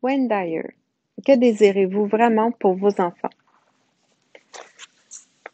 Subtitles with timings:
[0.00, 0.76] Wayne Dyer.
[1.26, 3.30] Que désirez-vous vraiment pour vos enfants?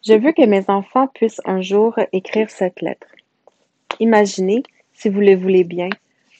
[0.07, 3.07] Je veux que mes enfants puissent un jour écrire cette lettre.
[4.01, 4.62] Imaginez,
[4.93, 5.88] si vous le voulez bien,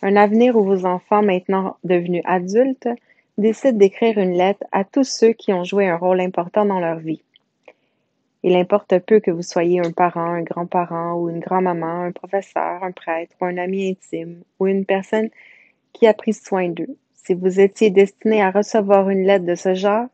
[0.03, 2.91] un avenir où vos enfants, maintenant devenus adultes,
[3.39, 6.99] décident d'écrire une lettre à tous ceux qui ont joué un rôle important dans leur
[6.99, 7.23] vie.
[8.43, 12.85] Il importe peu que vous soyez un parent, un grand-parent ou une grand-maman, un professeur,
[12.85, 15.31] un prêtre ou un ami intime ou une personne
[15.95, 16.99] qui a pris soin d'eux.
[17.25, 20.09] Si vous étiez destiné à recevoir une lettre de ce genre,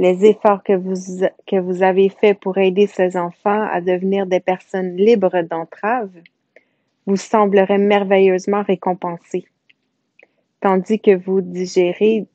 [0.00, 4.96] les efforts que vous, que avez faits pour aider ces enfants à devenir des personnes
[4.96, 6.10] libres d'entrave
[7.06, 9.46] vous sembleraient merveilleusement récompensés.
[10.60, 12.26] Tandis que vous digérez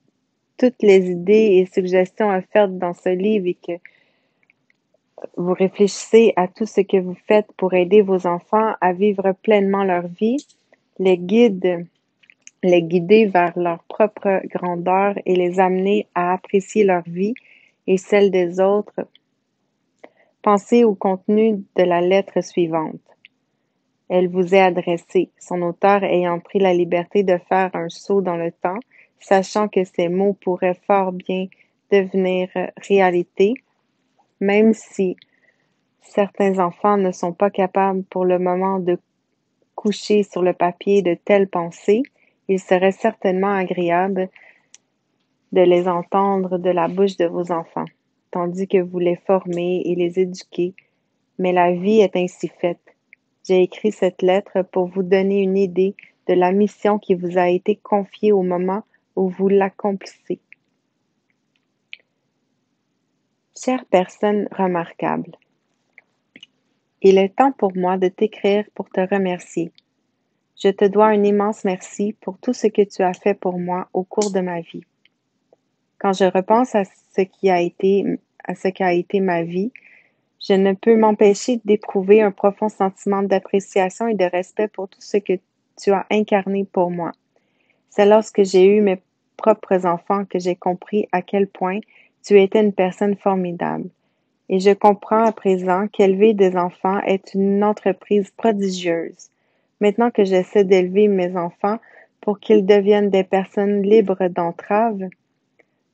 [0.58, 3.74] toutes les idées et suggestions offertes dans ce livre et que
[5.36, 9.84] vous réfléchissez à tout ce que vous faites pour aider vos enfants à vivre pleinement
[9.84, 10.46] leur vie,
[10.98, 11.86] les guides
[12.64, 17.34] les guider vers leur propre grandeur et les amener à apprécier leur vie
[17.88, 19.08] et celle des autres.
[20.42, 23.02] Pensez au contenu de la lettre suivante.
[24.10, 28.36] Elle vous est adressée, son auteur ayant pris la liberté de faire un saut dans
[28.36, 28.80] le temps,
[29.20, 31.48] sachant que ces mots pourraient fort bien
[31.92, 32.50] devenir
[32.88, 33.54] réalité,
[34.40, 35.16] même si
[36.02, 39.00] certains enfants ne sont pas capables pour le moment de
[39.76, 42.04] coucher sur le papier de telles pensées,
[42.48, 44.30] il serait certainement agréable
[45.52, 47.86] de les entendre de la bouche de vos enfants,
[48.32, 50.74] tandis que vous les formez et les éduquez.
[51.40, 52.80] Mais la vie est ainsi faite.
[53.48, 55.96] J'ai écrit cette lettre pour vous donner une idée
[56.28, 58.84] de la mission qui vous a été confiée au moment
[59.16, 60.40] où vous l'accomplissez.
[63.56, 65.38] Chère personne remarquable,
[67.02, 69.72] il est temps pour moi de t'écrire pour te remercier.
[70.64, 73.90] Je te dois un immense merci pour tout ce que tu as fait pour moi
[73.92, 74.86] au cours de ma vie.
[75.98, 78.06] Quand je repense à ce qui a été,
[78.46, 79.74] à ce qui a été ma vie,
[80.40, 85.18] je ne peux m'empêcher d'éprouver un profond sentiment d'appréciation et de respect pour tout ce
[85.18, 85.34] que
[85.82, 87.12] tu as incarné pour moi.
[87.90, 89.02] C'est lorsque j'ai eu mes
[89.36, 91.80] propres enfants que j'ai compris à quel point
[92.24, 93.90] tu étais une personne formidable.
[94.48, 99.33] Et je comprends à présent qu'élever des enfants est une entreprise prodigieuse.
[99.84, 101.78] Maintenant que j'essaie d'élever mes enfants
[102.22, 105.10] pour qu'ils deviennent des personnes libres d'entrave,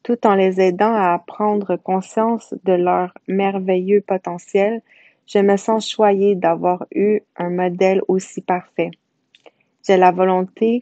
[0.03, 4.83] tout en les aidant à prendre conscience de leur merveilleux potentiel,
[5.25, 8.91] je me sens choyée d'avoir eu un modèle aussi parfait.
[9.87, 10.77] J'ai la volonté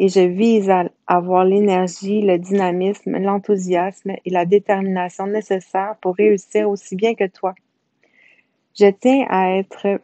[0.00, 6.68] et je vise à avoir l'énergie, le dynamisme, l'enthousiasme et la détermination nécessaires pour réussir
[6.68, 7.54] aussi bien que toi.
[8.76, 10.00] Je tiens à être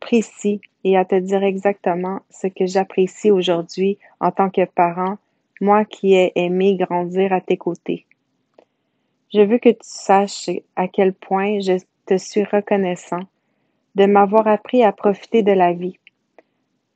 [0.00, 5.18] précis et à te dire exactement ce que j'apprécie aujourd'hui en tant que parent,
[5.60, 8.06] moi qui ai aimé grandir à tes côtés.
[9.34, 13.24] Je veux que tu saches à quel point je te suis reconnaissant
[13.96, 15.98] de m'avoir appris à profiter de la vie.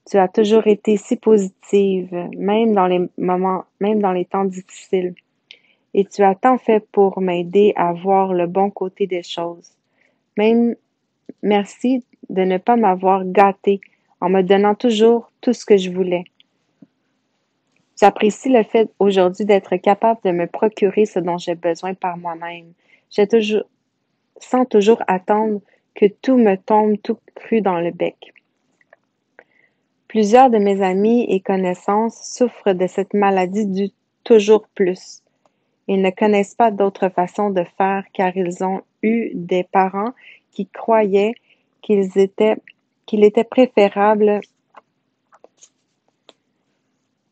[0.08, 5.16] Tu as toujours été si positive, même dans les moments, même dans les temps difficiles.
[5.94, 9.72] Et tu as tant fait pour m'aider à voir le bon côté des choses.
[10.36, 10.76] Même
[11.42, 13.80] merci de ne pas m'avoir gâté
[14.20, 16.24] en me donnant toujours tout ce que je voulais.
[18.00, 22.72] J'apprécie le fait aujourd'hui d'être capable de me procurer ce dont j'ai besoin par moi-même.
[23.10, 23.64] J'ai toujours,
[24.38, 25.60] sans toujours attendre
[25.94, 28.32] que tout me tombe tout cru dans le bec.
[30.08, 33.90] Plusieurs de mes amis et connaissances souffrent de cette maladie du
[34.24, 35.22] toujours plus.
[35.86, 40.12] Ils ne connaissent pas d'autre façon de faire car ils ont eu des parents
[40.50, 41.34] qui croyaient
[41.83, 42.56] qu'ils étaient,
[43.06, 44.41] qu'il était préférable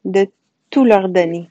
[0.04, 0.28] de
[0.70, 1.48] tout leur donner,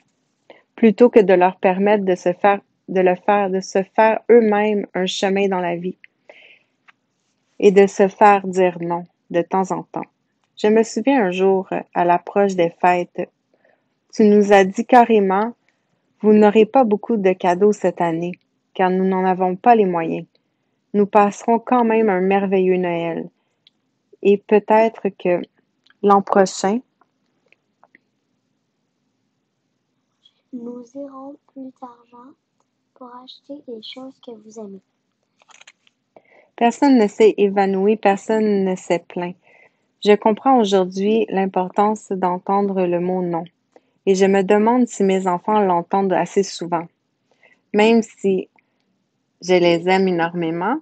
[0.75, 4.87] plutôt que de leur permettre de se faire, de le faire, de se faire eux-mêmes
[4.93, 5.97] un chemin dans la vie
[7.59, 10.05] et de se faire dire non de temps en temps.
[10.55, 13.29] Je me souviens un jour, à l'approche des fêtes,
[14.13, 15.53] tu nous as dit carrément,
[16.21, 18.31] vous n'aurez pas beaucoup de cadeaux cette année,
[18.73, 20.25] car nous n'en avons pas les moyens
[20.97, 23.29] nous passerons quand même un merveilleux Noël.
[24.23, 25.41] Et peut-être que
[26.01, 26.79] l'an prochain,
[30.51, 32.31] nous aurons plus d'argent
[32.95, 34.81] pour acheter les choses que vous aimez.
[36.55, 39.35] Personne ne s'est évanoui, personne ne s'est plaint.
[40.03, 43.43] Je comprends aujourd'hui l'importance d'entendre le mot non,
[44.07, 46.87] et je me demande si mes enfants l'entendent assez souvent.
[47.73, 48.49] Même si
[49.41, 50.79] je les aime énormément,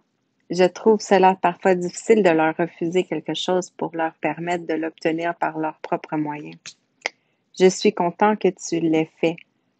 [0.50, 5.36] je trouve cela parfois difficile de leur refuser quelque chose pour leur permettre de l'obtenir
[5.36, 6.56] par leurs propres moyens.
[7.57, 9.38] Je suis content que tu l'aies fait,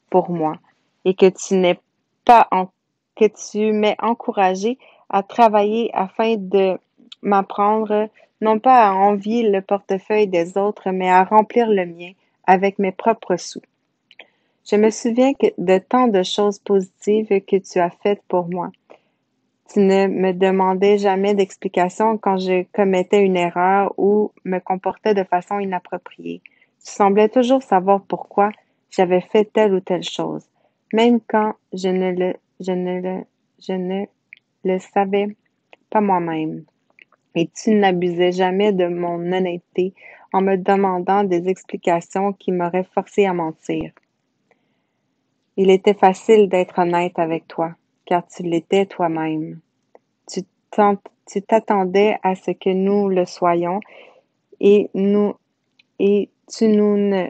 [0.10, 0.58] pour moi
[1.04, 1.80] et que tu n'es
[2.24, 2.70] pas en,
[3.16, 4.78] que tu m'aies encouragé
[5.10, 6.78] à travailler afin de
[7.22, 8.10] m'apprendre
[8.42, 12.12] non pas à envier le portefeuille des autres, mais à remplir le mien
[12.46, 13.62] avec mes propres sous.
[14.70, 18.72] Je me souviens de tant de choses positives que tu as faites pour moi.
[19.72, 25.24] Tu ne me demandais jamais d'explication quand je commettais une erreur ou me comportais de
[25.24, 26.42] façon inappropriée.
[26.84, 28.52] Tu semblais toujours savoir pourquoi
[28.92, 30.46] j'avais fait telle ou telle chose,
[30.94, 33.24] même quand je ne le, je ne le,
[33.60, 34.06] je ne
[34.64, 35.36] le savais
[35.90, 36.64] pas moi-même.
[37.34, 39.94] Et tu n'abusais jamais de mon honnêteté
[40.32, 43.92] en me demandant des explications qui m'auraient forcé à mentir.
[45.58, 47.76] Il était facile d'être honnête avec toi,
[48.06, 49.60] car tu l'étais toi-même.
[50.28, 53.80] Tu t'attendais à ce que nous le soyons
[54.60, 55.34] et nous
[56.00, 57.30] et tu nous ne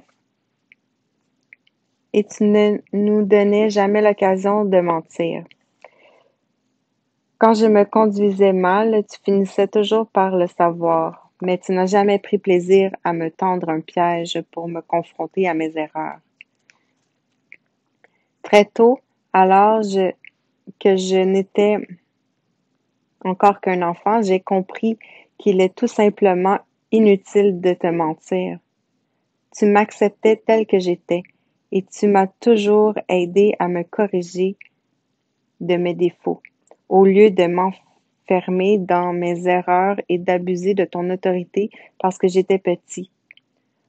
[2.13, 5.43] et tu ne nous donnais jamais l'occasion de mentir.
[7.37, 12.17] Quand je me conduisais mal, tu finissais toujours par le savoir, mais tu n'as jamais
[12.17, 16.19] pris plaisir à me tendre un piège pour me confronter à mes erreurs.
[18.43, 18.99] Très tôt,
[19.33, 19.99] à l'âge
[20.79, 21.77] que je n'étais
[23.23, 24.97] encore qu'un enfant, j'ai compris
[25.37, 26.59] qu'il est tout simplement
[26.91, 28.59] inutile de te mentir.
[29.55, 31.23] Tu m'acceptais tel que j'étais
[31.71, 34.57] et tu m'as toujours aidé à me corriger
[35.59, 36.41] de mes défauts,
[36.89, 41.69] au lieu de m'enfermer dans mes erreurs et d'abuser de ton autorité
[41.99, 43.09] parce que j'étais petit.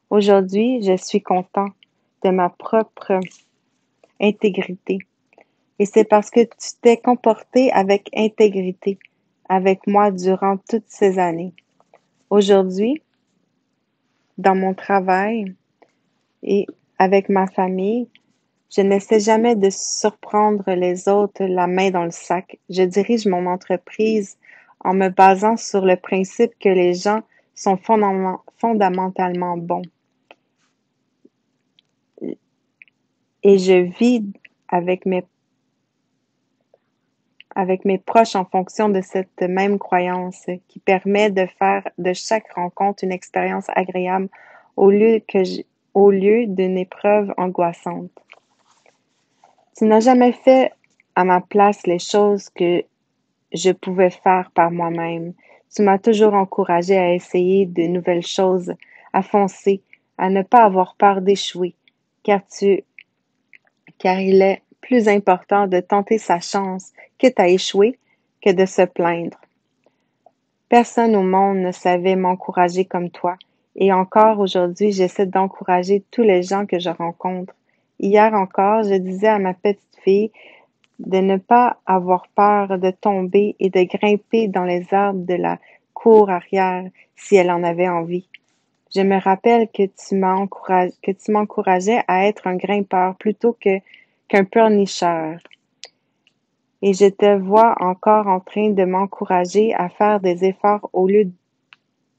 [0.08, 1.69] Aujourd'hui, je suis content
[2.25, 3.20] de ma propre
[4.20, 4.99] intégrité.
[5.78, 8.99] Et c'est parce que tu t'es comporté avec intégrité
[9.49, 11.52] avec moi durant toutes ces années.
[12.31, 13.02] Aujourd'hui,
[14.38, 15.55] dans mon travail
[16.43, 16.67] et
[16.99, 18.08] avec ma famille,
[18.75, 22.58] je n'essaie jamais de surprendre les autres la main dans le sac.
[22.69, 24.37] Je dirige mon entreprise
[24.81, 27.20] en me basant sur le principe que les gens
[27.55, 27.79] sont
[28.58, 29.82] fondamentalement bons.
[33.46, 34.25] et je vis
[34.69, 35.25] avec mes
[37.56, 42.53] avec mes proches en fonction de cette même croyance qui permet de faire de chaque
[42.53, 44.29] rencontre une expérience agréable
[44.76, 45.38] au lieu que
[45.94, 48.11] au lieu d'une épreuve angoissante.
[49.75, 50.73] Tu n'as jamais fait
[51.14, 52.85] à ma place les choses que
[53.55, 55.32] je pouvais faire par moi-même.
[55.75, 58.75] Tu m'as toujours encouragé à essayer de nouvelles choses,
[59.14, 59.81] à foncer,
[60.19, 61.75] à ne pas avoir peur d'échouer,
[62.23, 62.85] car tu
[63.99, 67.99] car il est plus important de tenter sa chance, quitte à échouer,
[68.41, 69.41] que de se plaindre.
[70.69, 73.37] Personne au monde ne savait m'encourager comme toi,
[73.75, 77.53] et encore aujourd'hui, j'essaie d'encourager tous les gens que je rencontre.
[77.99, 80.31] Hier encore, je disais à ma petite fille
[81.00, 85.59] de ne pas avoir peur de tomber et de grimper dans les arbres de la
[85.94, 86.85] cour arrière
[87.17, 88.29] si elle en avait envie.
[88.94, 93.81] Je me rappelle que tu m'as que tu m'encourageais à être un grimpeur plutôt que
[94.28, 95.38] qu'un pleurnicheur.
[96.82, 101.31] Et je te vois encore en train de m'encourager à faire des efforts au lieu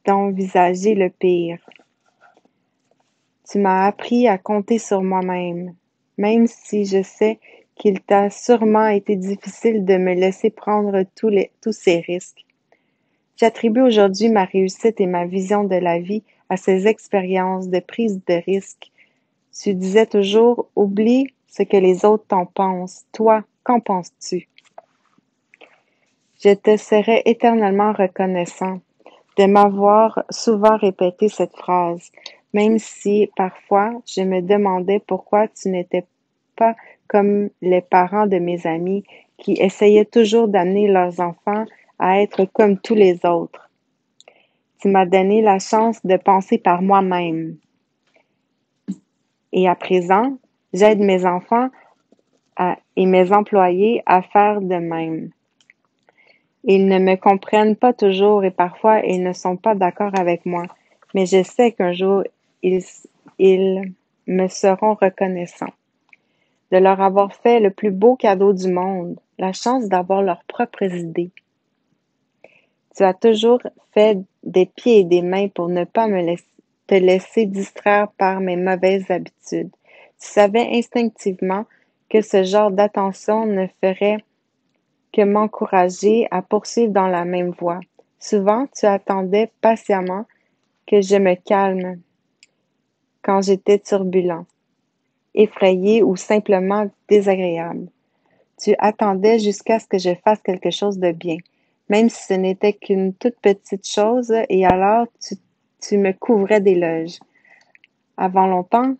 [0.06, 1.60] d'envisager le pire.
[3.50, 5.76] Tu m'as appris à compter sur moi-même,
[6.18, 7.40] même si je sais
[7.76, 12.46] qu'il t'a sûrement été difficile de me laisser prendre tous, les, tous ces risques.
[13.38, 18.20] J'attribue aujourd'hui ma réussite et ma vision de la vie à ces expériences de prise
[18.26, 18.92] de risque.
[19.54, 23.06] Tu disais toujours, oublie ce que les autres t'en pensent.
[23.14, 24.48] Toi, qu'en penses-tu?
[26.44, 28.80] Je te serai éternellement reconnaissant
[29.38, 32.12] de m'avoir souvent répété cette phrase,
[32.54, 36.06] même si parfois je me demandais pourquoi tu n'étais
[36.56, 36.76] pas
[37.08, 39.04] comme les parents de mes amis
[39.38, 41.66] qui essayaient toujours d'amener leurs enfants
[41.98, 43.70] à être comme tous les autres.
[44.80, 47.58] Tu m'as donné la chance de penser par moi-même.
[49.52, 50.38] Et à présent,
[50.74, 51.70] J'aide mes enfants
[52.96, 55.30] et mes employés à faire de même.
[56.64, 60.66] Ils ne me comprennent pas toujours et parfois ils ne sont pas d'accord avec moi,
[61.14, 62.24] mais je sais qu'un jour
[62.62, 62.84] ils,
[63.40, 63.94] ils
[64.26, 65.74] me seront reconnaissants
[66.72, 70.94] de leur avoir fait le plus beau cadeau du monde, la chance d'avoir leurs propres
[70.94, 71.32] idées.
[72.96, 73.62] Tu as toujours
[73.94, 76.36] fait des pieds et des mains pour ne pas me
[76.88, 79.72] te laisser distraire par mes mauvaises habitudes.
[80.18, 81.66] Savais instinctivement
[82.10, 84.24] que ce genre d'attention ne ferait
[85.14, 87.80] que m'encourager à poursuivre dans la même voie.
[88.20, 90.26] Souvent, tu attendais patiemment
[90.86, 92.00] que je me calme
[93.22, 94.46] quand j'étais turbulent.
[95.38, 97.88] effrayé ou simplement désagréable.
[98.60, 101.38] Tu attendais jusqu'à ce que je fasse quelque chose de bien,
[101.90, 105.36] même si ce n'était qu'une toute petite chose, et alors tu,
[105.80, 107.20] tu me couvrais d'éloges.
[108.18, 108.96] Avant longtemps,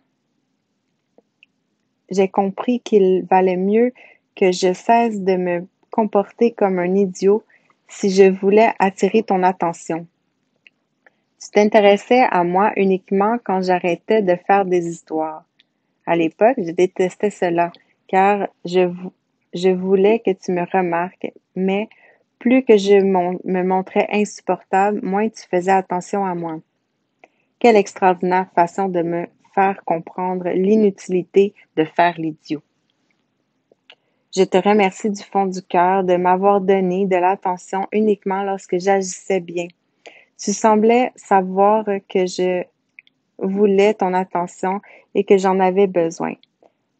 [2.10, 3.92] j'ai compris qu'il valait mieux
[4.36, 7.42] que je cesse de me comporter comme un idiot
[7.88, 10.06] si je voulais attirer ton attention.
[11.40, 15.44] Tu t'intéressais à moi uniquement quand j'arrêtais de faire des histoires.
[16.06, 17.70] À l'époque, je détestais cela,
[18.08, 18.90] car je,
[19.54, 21.88] je voulais que tu me remarques, mais
[22.38, 26.60] plus que je me montrais insupportable, moins tu faisais attention à moi.
[27.58, 29.26] Quelle extraordinaire façon de me
[29.84, 32.62] comprendre l'inutilité de faire l'idiot.
[34.36, 39.40] Je te remercie du fond du cœur de m'avoir donné de l'attention uniquement lorsque j'agissais
[39.40, 39.68] bien.
[40.38, 42.62] Tu semblais savoir que je
[43.38, 44.80] voulais ton attention
[45.14, 46.34] et que j'en avais besoin.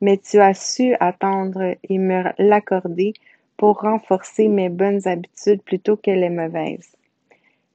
[0.00, 3.12] Mais tu as su attendre et me l'accorder
[3.57, 6.97] pour renforcer mes bonnes habitudes plutôt que les mauvaises.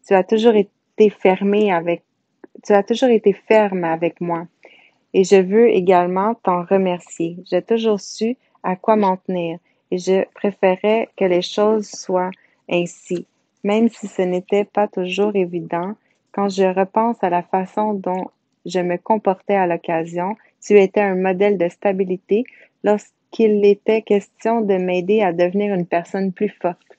[0.08, 2.04] Tu as toujours été fermé avec,
[2.66, 4.48] tu as toujours été ferme avec moi.
[5.14, 7.38] Et je veux également t'en remercier.
[7.50, 9.60] J'ai toujours su à quoi m'en tenir
[9.92, 12.32] et je préférais que les choses soient
[12.68, 13.28] ainsi,
[13.64, 15.94] même si ce n'était pas toujours évident.
[16.32, 18.32] Quand je repense à la façon dont
[18.66, 22.44] je me comportais à l'occasion, tu étais un modèle de stabilité
[22.84, 26.98] lorsqu'il était question de m'aider à devenir une personne plus forte.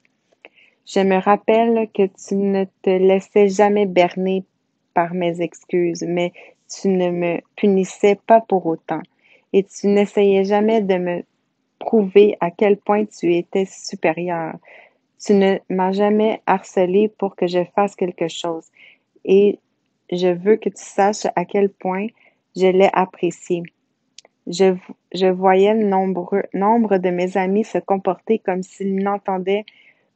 [0.87, 4.44] Je me rappelle que tu ne te laissais jamais berner
[4.92, 6.33] par mes excuses, mais
[6.75, 9.02] tu ne me punissais pas pour autant,
[9.52, 11.23] et tu n'essayais jamais de me
[11.78, 14.54] prouver à quel point tu étais supérieur.
[15.25, 18.66] Tu ne m'as jamais harcelé pour que je fasse quelque chose,
[19.25, 19.59] et
[20.12, 22.07] je veux que tu saches à quel point
[22.57, 23.62] je l'ai apprécié.
[24.47, 24.75] Je,
[25.14, 29.64] je voyais nombre, nombre de mes amis se comporter comme s'ils n'entendaient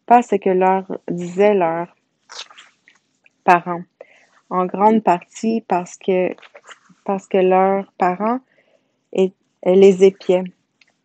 [0.05, 1.95] pas ce que leur disaient leurs
[3.45, 3.83] parents,
[4.51, 6.35] en grande partie parce que
[7.05, 8.41] parce que leurs parents
[9.65, 10.45] les épiaient,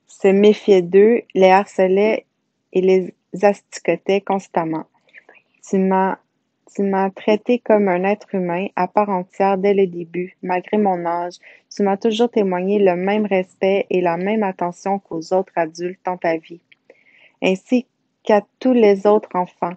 [0.07, 2.25] se méfiaient d'eux, les harcelaient
[2.71, 4.85] et les asticotaient constamment.
[5.67, 6.17] Tu m'as
[6.75, 11.05] tu m'as traité comme un être humain à part entière dès le début, malgré mon
[11.05, 11.35] âge.
[11.69, 16.17] Tu m'as toujours témoigné le même respect et la même attention qu'aux autres adultes dans
[16.17, 16.61] ta vie,
[17.43, 17.85] ainsi
[18.23, 19.75] qu'à tous les autres enfants.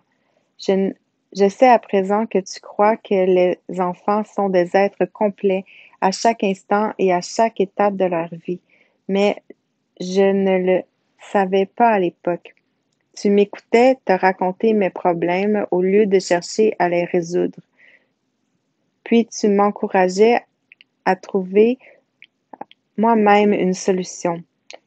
[0.59, 0.95] Je,
[1.35, 5.65] je sais à présent que tu crois que les enfants sont des êtres complets
[6.01, 8.61] à chaque instant et à chaque étape de leur vie.
[9.09, 9.43] Mais
[10.01, 10.83] je ne le
[11.33, 12.55] savais pas à l'époque.
[13.17, 17.59] Tu m'écoutais te raconter mes problèmes au lieu de chercher à les résoudre.
[19.05, 20.41] Puis tu m'encourageais
[21.05, 21.79] à trouver
[22.97, 24.43] moi-même une solution.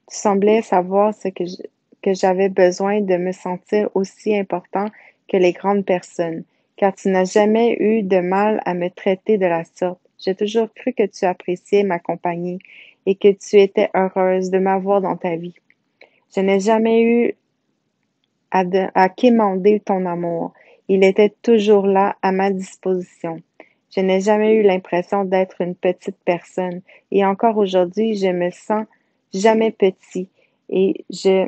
[0.09, 4.87] Tu semblais savoir ce que j'avais besoin de me sentir aussi important
[5.29, 6.43] que les grandes personnes,
[6.75, 9.99] car tu n'as jamais eu de mal à me traiter de la sorte.
[10.17, 12.59] J'ai toujours cru que tu appréciais ma compagnie
[13.05, 15.55] et que tu étais heureuse de m'avoir dans ta vie.
[16.35, 17.33] Je n'ai jamais eu
[18.51, 18.63] à,
[18.95, 20.53] à quémander ton amour.
[20.87, 23.41] Il était toujours là à ma disposition.
[23.95, 26.81] Je n'ai jamais eu l'impression d'être une petite personne
[27.11, 28.85] et encore aujourd'hui, je me sens
[29.33, 30.29] jamais petit
[30.69, 31.47] et je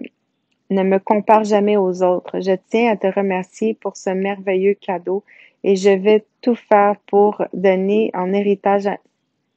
[0.72, 2.40] ne me compare jamais aux autres.
[2.40, 5.24] Je tiens à te remercier pour ce merveilleux cadeau
[5.64, 8.90] et je vais tout faire pour donner en héritage,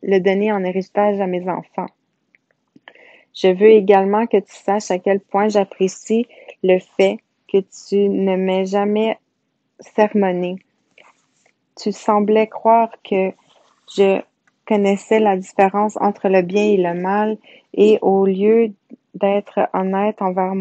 [0.03, 1.87] le donner en héritage à mes enfants.
[3.33, 6.27] Je veux également que tu saches à quel point j'apprécie
[6.63, 7.19] le fait
[7.51, 9.17] que tu ne m'aies jamais
[9.81, 10.57] sermonné.
[11.77, 13.31] Tu semblais croire que
[13.97, 14.21] je
[14.67, 17.37] connaissais la différence entre le bien et le mal
[17.73, 18.73] et au lieu
[19.15, 20.55] d'être honnête envers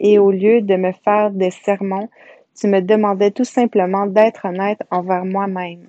[0.00, 2.08] et au lieu de me faire des sermons,
[2.56, 5.86] tu me demandais tout simplement d'être honnête envers moi-même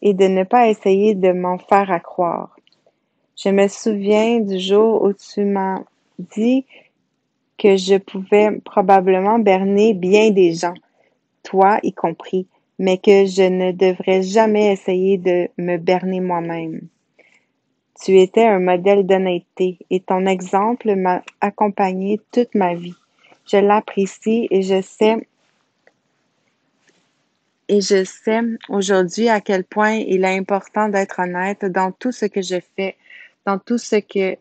[0.00, 2.56] et de ne pas essayer de m'en faire à croire.
[3.36, 5.82] Je me souviens du jour où tu m'as
[6.18, 6.64] dit
[7.56, 10.74] que je pouvais probablement berner bien des gens,
[11.42, 12.46] toi y compris,
[12.78, 16.82] mais que je ne devrais jamais essayer de me berner moi-même.
[18.02, 22.94] Tu étais un modèle d'honnêteté et ton exemple m'a accompagné toute ma vie.
[23.50, 25.26] Je l'apprécie et je sais
[27.68, 32.24] et je sais aujourd'hui à quel point il est important d'être honnête dans tout ce
[32.24, 32.96] que je fais,
[33.44, 34.38] dans tout ce que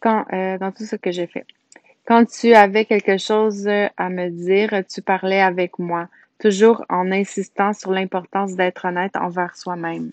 [0.00, 1.44] quand euh, dans tout ce que je fais.
[2.06, 6.08] Quand tu avais quelque chose à me dire, tu parlais avec moi,
[6.40, 10.10] toujours en insistant sur l'importance d'être honnête envers soi-même.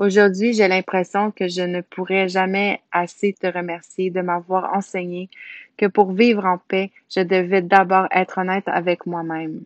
[0.00, 5.28] Aujourd'hui, j'ai l'impression que je ne pourrai jamais assez te remercier de m'avoir enseigné
[5.76, 9.60] que pour vivre en paix, je devais d'abord être honnête avec moi-même.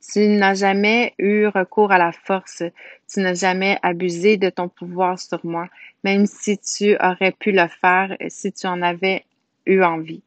[0.00, 2.62] Tu n'as jamais eu recours à la force,
[3.06, 5.68] tu n'as jamais abusé de ton pouvoir sur moi,
[6.02, 9.26] même si tu aurais pu le faire si tu en avais
[9.66, 10.22] eu envie.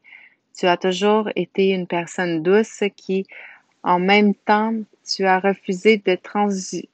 [0.56, 3.26] Tu as toujours été une personne douce qui,
[3.82, 4.74] en même temps,
[5.04, 6.88] tu as refusé de transiger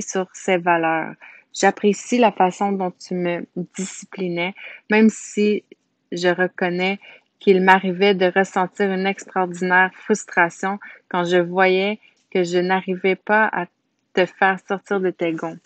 [0.00, 1.14] sur ses valeurs.
[1.52, 4.54] J'apprécie la façon dont tu me disciplinais,
[4.90, 5.64] même si
[6.12, 6.98] je reconnais
[7.38, 10.78] qu'il m'arrivait de ressentir une extraordinaire frustration
[11.08, 11.98] quand je voyais
[12.30, 13.66] que je n'arrivais pas à
[14.14, 15.58] te faire sortir de tes gonds.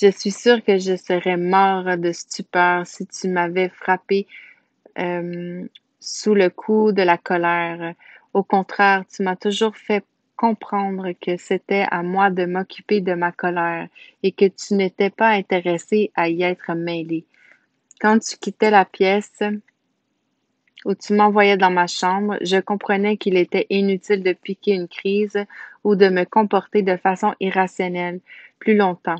[0.00, 4.26] Je suis sûre que je serais mort de stupeur si tu m'avais frappé
[4.98, 5.64] euh,
[6.00, 7.94] sous le coup de la colère.
[8.34, 10.04] Au contraire, tu m'as toujours fait
[10.36, 13.88] comprendre que c'était à moi de m'occuper de ma colère
[14.22, 17.24] et que tu n'étais pas intéressé à y être mêlé.
[18.00, 19.42] Quand tu quittais la pièce
[20.84, 25.44] où tu m'envoyais dans ma chambre, je comprenais qu'il était inutile de piquer une crise
[25.82, 28.20] ou de me comporter de façon irrationnelle
[28.58, 29.18] plus longtemps.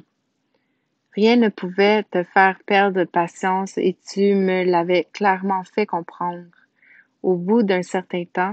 [1.14, 6.44] Rien ne pouvait te faire perdre patience et tu me l'avais clairement fait comprendre.
[7.23, 8.52] Au bout d'un certain temps,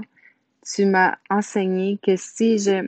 [0.64, 2.84] tu m'as enseigné que si je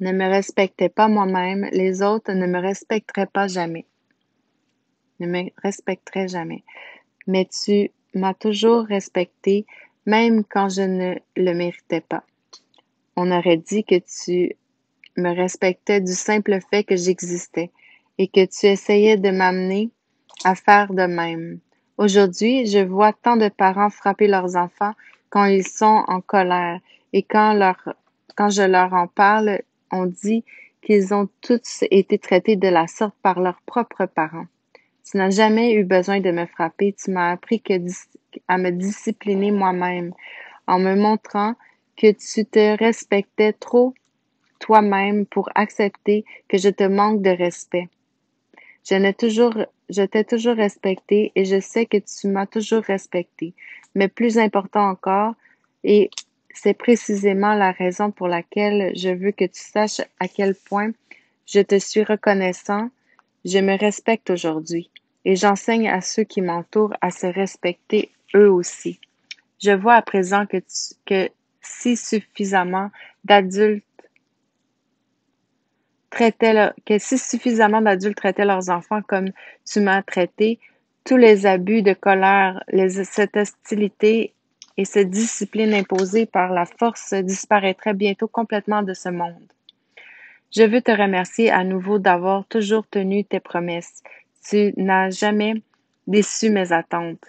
[0.00, 3.86] ne me respectais pas moi-même, les autres ne me respecteraient pas jamais.
[5.20, 6.64] Ne me respecteraient jamais.
[7.26, 9.66] Mais tu m'as toujours respecté,
[10.06, 12.24] même quand je ne le méritais pas.
[13.16, 14.56] On aurait dit que tu
[15.16, 17.70] me respectais du simple fait que j'existais
[18.18, 19.90] et que tu essayais de m'amener
[20.44, 21.60] à faire de même.
[21.98, 24.94] Aujourd'hui, je vois tant de parents frapper leurs enfants
[25.32, 26.78] quand ils sont en colère
[27.14, 27.94] et quand, leur,
[28.36, 30.44] quand je leur en parle, on dit
[30.82, 34.44] qu'ils ont tous été traités de la sorte par leurs propres parents.
[35.10, 37.72] Tu n'as jamais eu besoin de me frapper, tu m'as appris que,
[38.46, 40.12] à me discipliner moi-même
[40.66, 41.54] en me montrant
[41.96, 43.94] que tu te respectais trop
[44.58, 47.88] toi-même pour accepter que je te manque de respect.
[48.88, 49.54] Je toujours,
[49.88, 53.54] je t'ai toujours respecté et je sais que tu m'as toujours respecté.
[53.94, 55.34] Mais plus important encore,
[55.84, 56.10] et
[56.54, 60.92] c'est précisément la raison pour laquelle je veux que tu saches à quel point
[61.46, 62.90] je te suis reconnaissant,
[63.44, 64.90] je me respecte aujourd'hui
[65.24, 69.00] et j'enseigne à ceux qui m'entourent à se respecter eux aussi.
[69.60, 71.28] Je vois à présent que
[71.60, 72.90] si suffisamment
[73.24, 73.84] d'adultes
[76.12, 79.30] que si suffisamment d'adultes traitaient leurs enfants comme
[79.64, 80.58] tu m'as traité,
[81.04, 82.62] tous les abus de colère,
[83.04, 84.32] cette hostilité
[84.76, 89.52] et cette discipline imposée par la force disparaîtraient bientôt complètement de ce monde.
[90.54, 94.02] Je veux te remercier à nouveau d'avoir toujours tenu tes promesses.
[94.48, 95.54] Tu n'as jamais
[96.06, 97.24] déçu mes attentes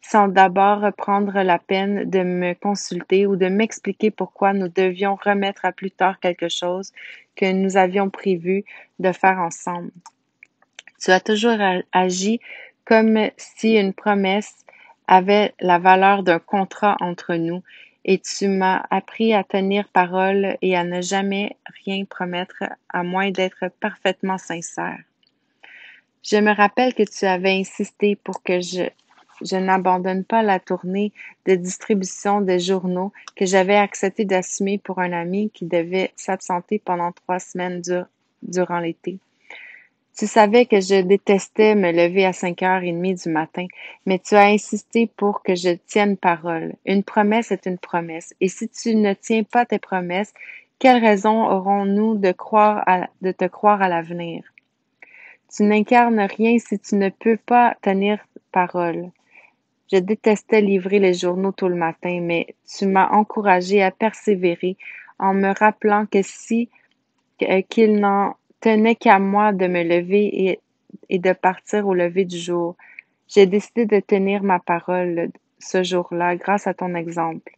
[0.00, 5.64] sans d'abord prendre la peine de me consulter ou de m'expliquer pourquoi nous devions remettre
[5.64, 6.92] à plus tard quelque chose
[7.36, 8.64] que nous avions prévu
[8.98, 9.90] de faire ensemble.
[11.00, 11.58] Tu as toujours
[11.92, 12.40] agi
[12.84, 14.64] comme si une promesse
[15.06, 17.62] avait la valeur d'un contrat entre nous
[18.04, 23.30] et tu m'as appris à tenir parole et à ne jamais rien promettre à moins
[23.30, 24.98] d'être parfaitement sincère.
[26.22, 28.88] Je me rappelle que tu avais insisté pour que je
[29.42, 31.12] je n'abandonne pas la tournée
[31.46, 37.12] de distribution des journaux que j'avais accepté d'assumer pour un ami qui devait s'absenter pendant
[37.12, 37.82] trois semaines
[38.42, 39.18] durant l'été.
[40.16, 43.66] Tu savais que je détestais me lever à cinq heures et demie du matin,
[44.04, 46.74] mais tu as insisté pour que je tienne parole.
[46.84, 48.34] Une promesse est une promesse.
[48.40, 50.34] Et si tu ne tiens pas tes promesses,
[50.78, 52.34] quelle raison aurons-nous de
[53.22, 54.42] de te croire à l'avenir?
[55.54, 58.18] Tu n'incarnes rien si tu ne peux pas tenir
[58.52, 59.10] parole.
[59.92, 64.76] Je détestais livrer les journaux tout le matin, mais tu m'as encouragé à persévérer
[65.18, 66.68] en me rappelant que si
[67.42, 70.60] euh, qu'il n'en tenait qu'à moi de me lever et,
[71.08, 72.76] et de partir au lever du jour.
[73.28, 77.56] J'ai décidé de tenir ma parole ce jour-là grâce à ton exemple.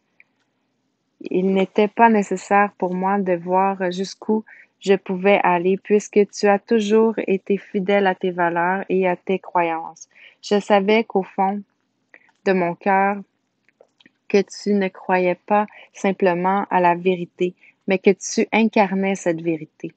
[1.21, 4.43] Il n'était pas nécessaire pour moi de voir jusqu'où
[4.79, 9.39] je pouvais aller puisque tu as toujours été fidèle à tes valeurs et à tes
[9.39, 10.09] croyances.
[10.41, 11.61] Je savais qu'au fond,
[12.45, 13.17] de mon cœur
[14.27, 17.53] que tu ne croyais pas simplement à la vérité,
[17.87, 19.93] mais que tu incarnais cette vérité.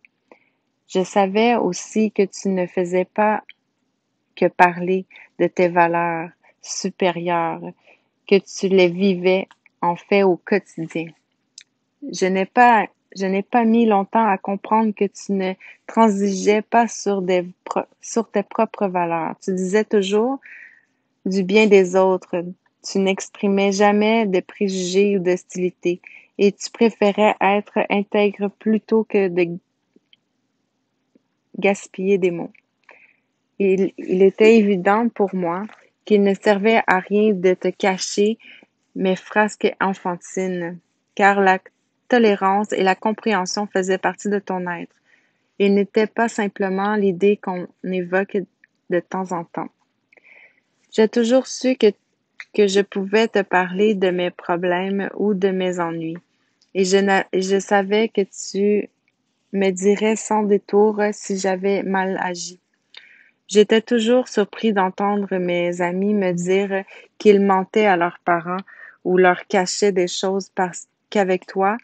[0.88, 3.42] Je savais aussi que tu ne faisais pas
[4.36, 5.06] que parler
[5.38, 6.30] de tes valeurs
[6.62, 7.62] supérieures,
[8.28, 9.48] que tu les vivais
[9.80, 11.06] en fait au quotidien.
[12.12, 15.54] Je n'ai pas, je n'ai pas mis longtemps à comprendre que tu ne
[15.86, 17.46] transigeais pas sur, des,
[18.00, 19.34] sur tes propres valeurs.
[19.42, 20.40] Tu disais toujours
[21.26, 22.44] du bien des autres.
[22.82, 26.00] Tu n'exprimais jamais de préjugés ou d'hostilité
[26.38, 29.58] et tu préférais être intègre plutôt que de
[31.58, 32.52] gaspiller des mots.
[33.58, 35.64] Il, était évident pour moi
[36.04, 38.38] qu'il ne servait à rien de te cacher
[38.94, 40.78] mes frasques enfantines,
[41.14, 41.58] car la
[42.08, 44.94] tolérance et la compréhension faisaient partie de ton être.
[45.58, 48.36] Il n'était pas simplement l'idée qu'on évoque
[48.90, 49.70] de temps en temps.
[50.96, 51.88] J'ai toujours su que,
[52.66, 56.16] je pouvais te parler de mes problèmes ou de mes ennuis.
[56.72, 56.96] Et je,
[57.34, 58.88] je savais que tu
[59.52, 62.58] me dirais sans détour si j'avais mal agi.
[63.46, 66.82] J'étais toujours surpris d'entendre mes amis me dire
[67.18, 68.64] qu'ils mentaient à leurs parents
[69.04, 71.76] ou leur cachaient des choses parce qu'avec toi,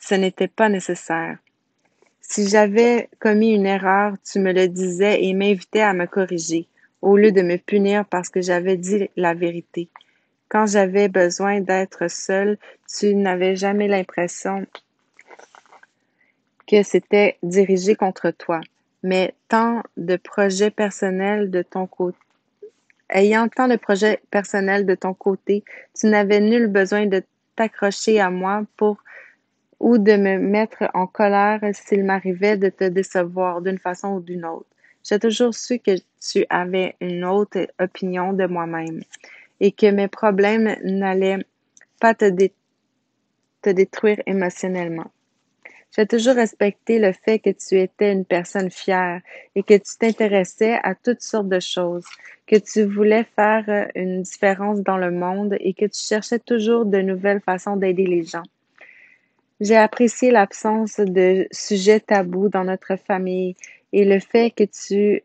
[0.00, 1.38] ce n'était pas nécessaire.
[2.20, 6.66] Si j'avais commis une erreur, tu me le disais et m'invitais à me corriger,
[7.02, 9.88] au lieu de me punir parce que j'avais dit la vérité.
[10.48, 12.58] Quand j'avais besoin d'être seule,
[12.88, 14.66] tu n'avais jamais l'impression
[16.66, 18.60] que c'était dirigé contre toi,
[19.02, 22.18] mais tant de projets personnels de ton côté.
[23.08, 25.64] Ayant tant de projets personnels de ton côté,
[25.98, 27.22] tu n'avais nul besoin de
[27.56, 29.02] t'accrocher à moi pour
[29.80, 34.44] ou de me mettre en colère s'il m'arrivait de te décevoir d'une façon ou d'une
[34.44, 34.66] autre.
[35.02, 39.00] J'ai toujours su que tu avais une autre opinion de moi-même
[39.60, 41.44] et que mes problèmes n'allaient
[42.00, 42.30] pas te,
[43.62, 45.10] te détruire émotionnellement.
[45.96, 49.20] J'ai toujours respecté le fait que tu étais une personne fière
[49.56, 52.04] et que tu t'intéressais à toutes sortes de choses,
[52.46, 56.84] que tu voulais faire euh, une différence dans le monde et que tu cherchais toujours
[56.84, 58.44] de nouvelles façons d'aider les gens.
[59.60, 63.56] J'ai apprécié l'absence de sujets tabous dans notre famille
[63.92, 65.22] et le fait que tu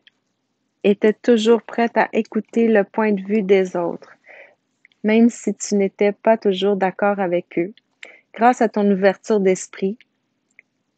[0.84, 4.14] étais toujours prête à écouter le point de vue des autres,
[5.04, 7.74] même si tu n'étais pas toujours d'accord avec eux.
[8.34, 9.98] Grâce à ton ouverture d'esprit,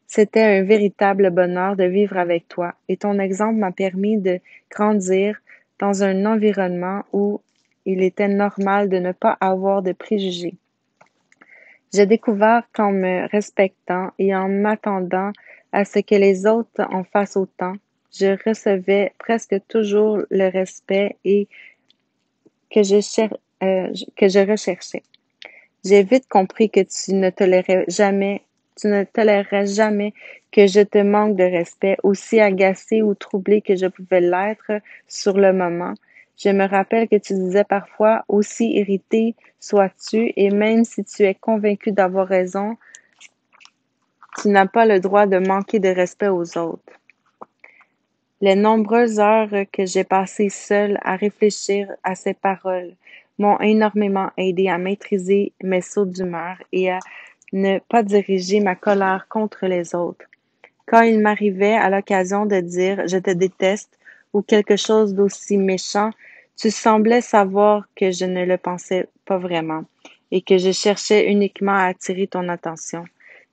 [0.07, 4.39] c'était un véritable bonheur de vivre avec toi et ton exemple m'a permis de
[4.71, 5.39] grandir
[5.79, 7.41] dans un environnement où
[7.85, 10.55] il était normal de ne pas avoir de préjugés.
[11.93, 15.31] J'ai découvert qu'en me respectant et en m'attendant
[15.71, 17.73] à ce que les autres en fassent autant,
[18.11, 21.47] je recevais presque toujours le respect et
[22.71, 22.97] que je,
[23.63, 25.03] euh, que je recherchais.
[25.85, 28.41] J'ai vite compris que tu ne tolérais jamais
[28.79, 30.13] tu ne tolérerais jamais
[30.51, 34.71] que je te manque de respect, aussi agacé ou troublé que je pouvais l'être
[35.07, 35.95] sur le moment.
[36.37, 41.33] Je me rappelle que tu disais parfois aussi irrité sois-tu, et même si tu es
[41.33, 42.77] convaincu d'avoir raison,
[44.41, 46.93] tu n'as pas le droit de manquer de respect aux autres.
[48.39, 52.93] Les nombreuses heures que j'ai passées seule à réfléchir à ces paroles
[53.39, 56.99] m'ont énormément aidé à maîtriser mes sauts d'humeur et à
[57.51, 60.25] ne pas diriger ma colère contre les autres.
[60.85, 63.97] Quand il m'arrivait à l'occasion de dire je te déteste
[64.33, 66.11] ou quelque chose d'aussi méchant,
[66.55, 69.83] tu semblais savoir que je ne le pensais pas vraiment
[70.29, 73.05] et que je cherchais uniquement à attirer ton attention.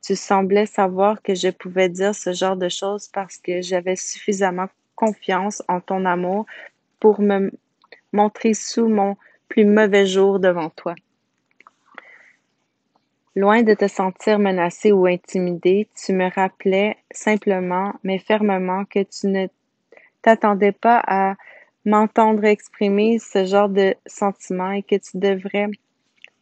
[0.04, 4.66] Tu semblais savoir que je pouvais dire ce genre de choses parce que j'avais suffisamment
[4.94, 6.44] confiance en ton amour
[7.00, 7.50] pour me
[8.12, 9.16] montrer sous mon
[9.48, 10.94] plus mauvais jour devant toi.
[13.34, 19.28] Loin de te sentir menacé ou intimidé, tu me rappelais simplement, mais fermement, que tu
[19.28, 19.46] ne
[20.20, 21.34] t'attendais pas à
[21.86, 25.68] m'entendre exprimer ce genre de sentiments et que tu devrais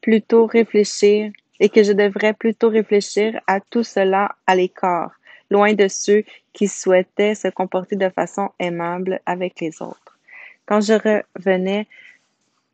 [0.01, 1.31] plutôt réfléchir
[1.63, 5.13] et que je devrais plutôt réfléchir à tout cela à l'écart,
[5.49, 10.19] loin de ceux qui souhaitaient se comporter de façon aimable avec les autres.
[10.67, 11.87] Quand je revenais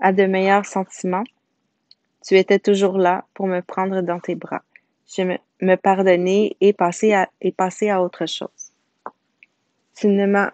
[0.00, 1.24] à de meilleurs sentiments,
[2.26, 4.62] tu étais toujours là pour me prendre dans tes bras.
[5.14, 5.36] Je me,
[7.12, 8.72] à, et passer à autre chose.
[9.96, 10.46] Tu ne,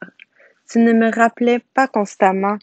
[0.68, 2.58] tu ne me rappelais pas constamment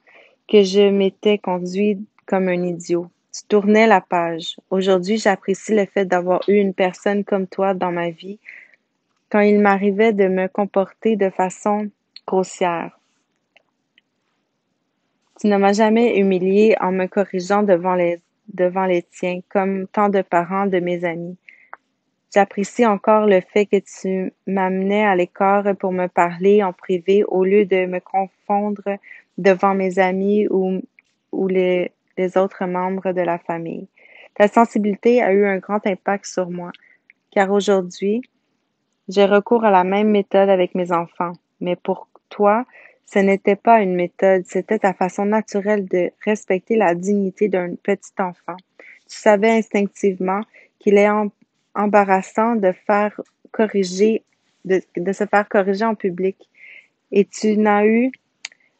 [0.49, 3.10] que je m'étais conduit comme un idiot.
[3.34, 4.58] Tu tournais la page.
[4.70, 8.39] Aujourd'hui, j'apprécie le fait d'avoir eu une personne comme toi dans ma vie
[9.30, 11.89] quand il m'arrivait de me comporter de façon
[12.28, 13.00] grossière.
[15.39, 18.20] Tu ne m'as jamais humilié en me corrigeant devant les
[18.54, 21.38] devant les tiens, comme tant de parents de mes amis.
[22.34, 27.46] J'apprécie encore le fait que tu m'amenais à l'écart pour me parler en privé au
[27.46, 28.98] lieu de me confondre
[29.38, 30.82] devant mes amis ou,
[31.32, 33.88] ou les, les autres membres de la famille.
[34.36, 36.71] Ta sensibilité a eu un grand impact sur moi,
[37.32, 38.21] car aujourd'hui,
[39.08, 42.65] J'ai recours à la même méthode avec mes enfants, mais pour toi,
[43.06, 48.13] ce n'était pas une méthode, c'était ta façon naturelle de respecter la dignité d'un petit
[48.19, 48.56] enfant.
[49.10, 50.41] Tu savais instinctivement
[50.80, 51.10] qu'il est
[51.76, 53.19] embarrassant de faire
[53.52, 54.24] corriger,
[54.63, 56.38] de, se faire corriger en public,
[57.12, 58.12] et tu n'as eu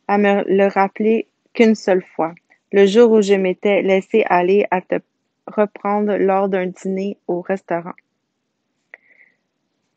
[0.08, 2.34] à me le rappeler qu'une seule fois,
[2.72, 4.96] le jour où je m'étais laissé aller à te
[5.48, 7.94] reprendre lors d'un dîner au restaurant.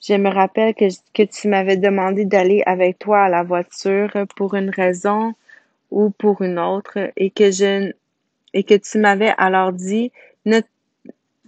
[0.01, 4.55] Je me rappelle que, que tu m'avais demandé d'aller avec toi à la voiture pour
[4.55, 5.35] une raison
[5.91, 7.93] ou pour une autre et que je
[8.53, 10.13] et que tu m'avais alors dit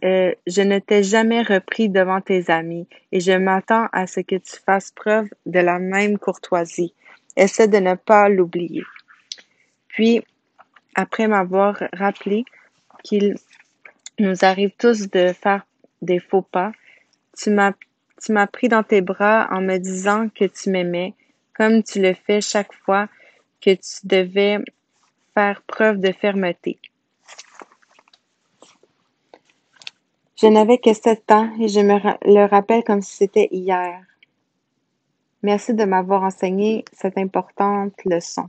[0.05, 4.37] euh, je ne t'ai jamais repris devant tes amis et je m'attends à ce que
[4.37, 6.93] tu fasses preuve de la même courtoisie.
[7.35, 8.83] Essaie de ne pas l'oublier.
[9.89, 10.23] Puis,
[10.97, 12.45] après m'avoir rappelé
[13.05, 13.37] qu'il
[14.19, 15.65] nous arrive tous de faire
[16.03, 16.73] des faux pas,
[17.37, 17.73] tu m'as
[18.23, 21.15] tu m'as pris dans tes bras en me disant que tu m'aimais,
[21.55, 23.09] comme tu le fais chaque fois
[23.61, 24.59] que tu devais
[25.35, 26.79] faire preuve de fermeté.
[30.41, 34.03] Je n'avais que sept ans et je me le rappelle comme si c'était hier.
[35.43, 38.47] Merci de m'avoir enseigné cette importante leçon.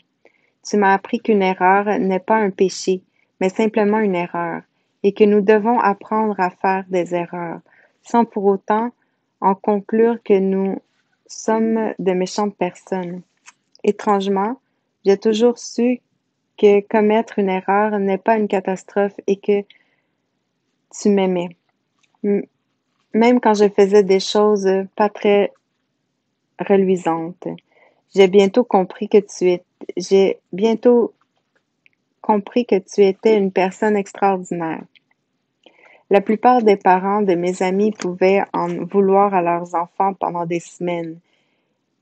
[0.67, 3.01] Tu m'as appris qu'une erreur n'est pas un péché,
[3.39, 4.63] mais simplement une erreur,
[5.03, 7.61] et que nous devons apprendre à faire des erreurs,
[8.01, 8.91] sans pour autant
[9.39, 10.81] en conclure que nous
[11.25, 13.21] sommes de méchantes personnes.
[13.83, 14.59] Étrangement,
[15.05, 16.01] j'ai toujours su
[16.57, 19.61] que commettre une erreur n'est pas une catastrophe et que
[20.99, 21.49] tu m'aimais.
[22.23, 25.53] Même quand je faisais des choses pas très
[26.59, 27.47] reluisantes.
[28.17, 29.19] J'ai bientôt compris que
[32.79, 34.81] tu étais une personne extraordinaire.
[36.09, 40.59] La plupart des parents de mes amis pouvaient en vouloir à leurs enfants pendant des
[40.59, 41.19] semaines.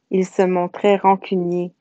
[0.09, 1.73] Ils se montraient rancuniers,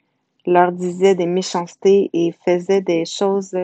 [0.47, 3.57] leur disaient des méchancetés et faisaient des choses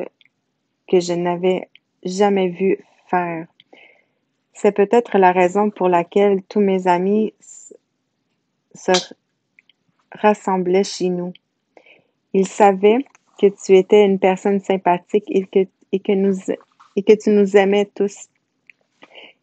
[0.88, 1.68] que je n'avais
[2.04, 2.78] jamais vu
[3.09, 3.48] faire.
[4.52, 7.35] C'est peut-être la raison pour laquelle tous mes amis
[8.72, 8.92] se
[10.12, 11.33] rassemblaient chez nous.
[12.33, 13.05] Ils savaient
[13.40, 16.37] que tu étais une personne sympathique et que, et que, nous,
[16.96, 18.29] et que tu nous aimais tous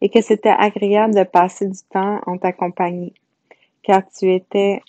[0.01, 3.13] et que c'était agréable de passer du temps en ta compagnie,
[3.83, 4.81] car tu étais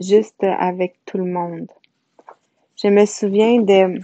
[0.00, 1.70] juste avec tout le monde.
[2.76, 4.00] Je me souviens de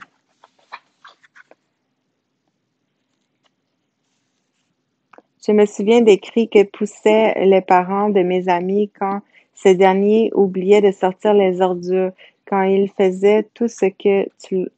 [5.47, 9.21] Je me souviens des cris que poussaient les parents de mes amis quand
[9.55, 12.13] ces derniers oubliaient de sortir les ordures,
[12.47, 14.69] quand ils faisaient tout ce que tu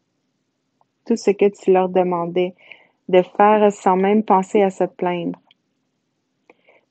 [1.07, 2.55] tout ce que tu leur demandais
[3.09, 5.39] de faire sans même penser à se plaindre.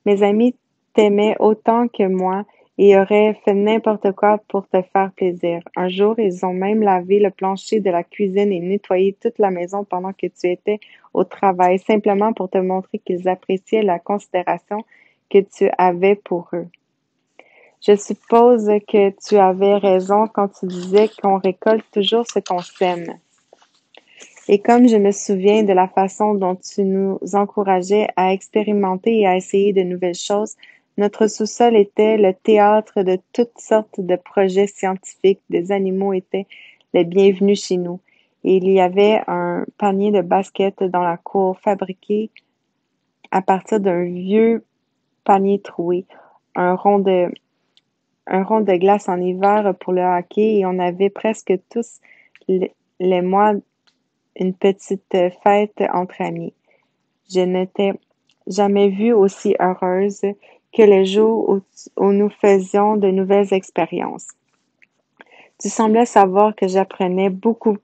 [0.06, 0.54] Mes amis
[0.94, 2.44] t'aimaient autant que moi
[2.78, 5.62] et auraient fait n'importe quoi pour te faire plaisir.
[5.76, 9.50] Un jour, ils ont même lavé le plancher de la cuisine et nettoyé toute la
[9.50, 10.78] maison pendant que tu étais
[11.14, 14.84] au travail, simplement pour te montrer qu'ils appréciaient la considération
[15.30, 16.68] que tu avais pour eux.
[17.86, 23.14] Je suppose que tu avais raison quand tu disais qu'on récolte toujours ce qu'on sème.
[24.48, 29.26] Et comme je me souviens de la façon dont tu nous encourageais à expérimenter et
[29.28, 30.56] à essayer de nouvelles choses,
[30.98, 35.42] notre sous-sol était le théâtre de toutes sortes de projets scientifiques.
[35.48, 36.46] Des animaux étaient
[36.92, 38.00] les bienvenus chez nous.
[38.42, 42.30] Et il y avait un panier de basket dans la cour fabriqué
[43.30, 44.64] à partir d'un vieux
[45.22, 46.04] panier troué,
[46.56, 47.30] un rond de
[48.26, 52.00] un rond de glace en hiver pour le hockey et on avait presque tous
[52.48, 53.52] les mois
[54.36, 56.52] une petite fête entre amis.
[57.30, 57.92] Je n'étais
[58.46, 60.22] jamais vue aussi heureuse
[60.72, 61.60] que les jours
[61.96, 64.28] où, nous faisions de nouvelles expériences.
[65.58, 67.78] Tu semblais savoir que j'apprenais beaucoup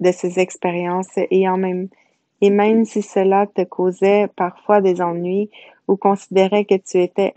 [0.00, 5.50] de ces expériences et même si cela te causait parfois des ennuis
[5.88, 7.32] ou considérais que tu étais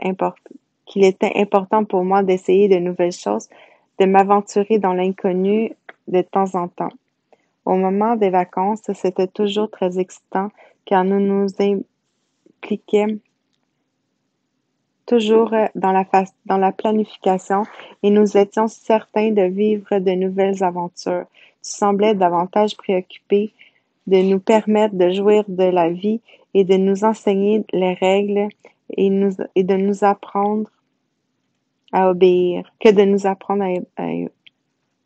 [0.85, 3.49] qu'il était important pour moi d'essayer de nouvelles choses,
[3.99, 5.71] de m'aventurer dans l'inconnu
[6.07, 6.91] de temps en temps.
[7.65, 10.49] Au moment des vacances, c'était toujours très excitant
[10.85, 13.19] car nous nous impliquions
[15.05, 16.05] toujours dans la,
[16.45, 17.63] dans la planification
[18.03, 21.25] et nous étions certains de vivre de nouvelles aventures.
[21.63, 23.53] Tu semblais davantage préoccupé
[24.07, 26.19] de nous permettre de jouir de la vie
[26.53, 28.49] et de nous enseigner les règles
[28.89, 30.69] et, de nous apprendre
[31.91, 33.63] à obéir que de nous apprendre
[33.97, 34.03] à,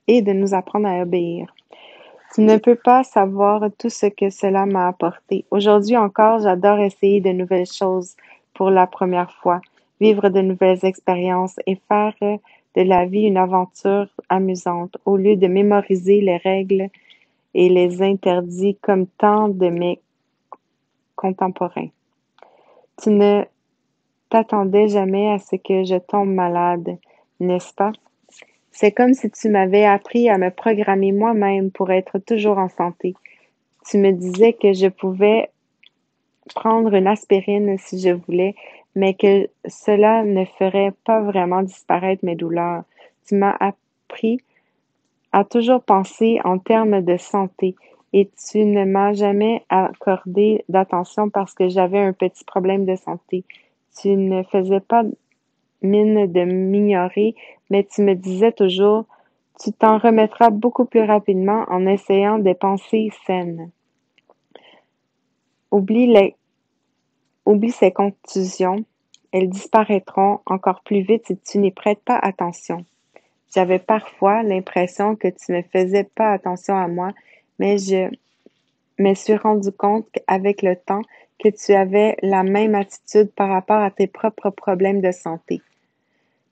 [0.08, 1.54] et de nous apprendre à obéir.
[2.34, 5.46] Tu ne peux pas savoir tout ce que cela m'a apporté.
[5.50, 8.16] Aujourd'hui encore, j'adore essayer de nouvelles choses
[8.54, 9.62] pour la première fois.
[10.00, 15.48] vivre de nouvelles expériences et faire de la vie une aventure amusante au lieu de
[15.48, 16.90] mémoriser les règles
[17.56, 20.00] et les interdits comme tant de mes
[21.16, 21.90] contemporains.
[23.02, 23.44] Tu ne
[24.30, 26.98] t'attendais jamais à ce que je tombe malade,
[27.40, 27.92] n'est-ce pas?
[28.72, 33.16] C'est comme si tu m'avais appris à me programmer moi-même pour être toujours en santé.
[33.90, 35.50] Tu me disais que je pouvais
[36.54, 38.56] prendre une aspirine si je voulais,
[38.96, 42.84] mais que cela ne ferait pas vraiment disparaître mes douleurs.
[43.28, 44.40] Tu m'as appris
[45.32, 47.76] à toujours penser en termes de santé
[48.14, 53.44] et tu ne m'as jamais accordé d'attention parce que j'avais un petit problème de santé.
[54.00, 55.04] Tu ne faisais pas
[55.82, 57.36] mine de m'ignorer,
[57.70, 59.06] mais tu me disais toujours
[59.60, 63.72] tu t'en remettras beaucoup plus rapidement en essayant des pensées saines.
[65.72, 66.36] Oublie, les,
[67.46, 68.86] oublie ces contusions,
[69.32, 72.86] elles disparaîtront encore plus vite si tu n'y prêtes pas attention.
[73.54, 77.12] J'avais parfois l'impression que tu ne faisais pas attention à moi,
[77.60, 78.10] mais je
[79.00, 81.02] me suis rendu compte qu'avec le temps
[81.40, 85.62] que tu avais la même attitude par rapport à tes propres problèmes de santé.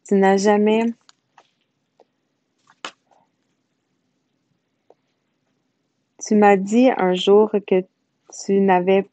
[0.08, 0.86] Tu n'as jamais
[6.28, 7.84] Tu m'as dit un jour que
[8.46, 9.06] tu n'avais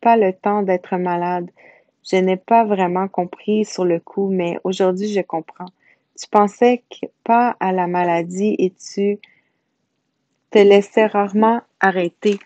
[0.00, 1.48] pas le temps d'être malade.
[2.02, 5.68] Je n'ai pas vraiment compris sur le coup, mais aujourd'hui je comprends.
[6.18, 6.82] Tu pensais
[7.22, 9.20] pas à la maladie et tu
[10.50, 12.40] te laissais rarement arrêter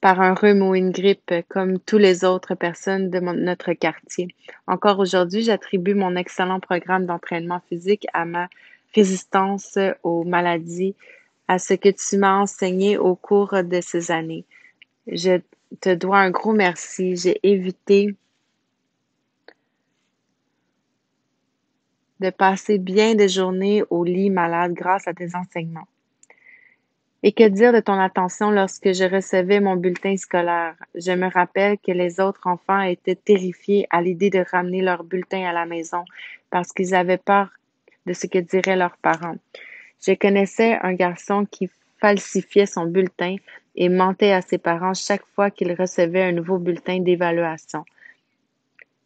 [0.00, 4.28] par un rhume ou une grippe comme toutes les autres personnes de notre quartier.
[4.66, 8.48] Encore aujourd'hui, j'attribue mon excellent programme d'entraînement physique à ma
[8.94, 10.94] résistance aux maladies,
[11.48, 14.44] à ce que tu m'as enseigné au cours de ces années.
[15.06, 15.40] Je
[15.80, 17.16] te dois un gros merci.
[17.16, 18.14] J'ai évité
[22.20, 25.88] de passer bien des journées au lit malade grâce à tes enseignements.
[27.24, 30.76] Et que dire de ton attention lorsque je recevais mon bulletin scolaire?
[30.94, 35.44] Je me rappelle que les autres enfants étaient terrifiés à l'idée de ramener leur bulletin
[35.44, 36.04] à la maison
[36.50, 37.48] parce qu'ils avaient peur
[38.06, 39.34] de ce que diraient leurs parents.
[40.06, 41.68] Je connaissais un garçon qui
[42.00, 43.34] falsifiait son bulletin
[43.74, 47.84] et mentait à ses parents chaque fois qu'il recevait un nouveau bulletin d'évaluation.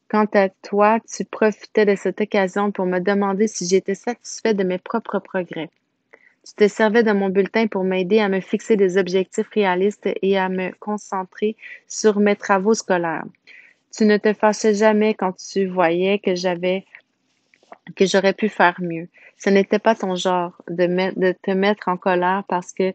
[0.09, 4.64] Quant à toi, tu profitais de cette occasion pour me demander si j'étais satisfait de
[4.64, 5.70] mes propres progrès.
[6.44, 10.38] Tu te servais de mon bulletin pour m'aider à me fixer des objectifs réalistes et
[10.38, 13.24] à me concentrer sur mes travaux scolaires.
[13.96, 16.85] Tu ne te fâchais jamais quand tu voyais que j'avais
[17.96, 19.09] que j'aurais pu faire mieux.
[19.38, 20.87] Ce n'était pas ton genre de,
[21.18, 22.92] de te mettre en colère parce que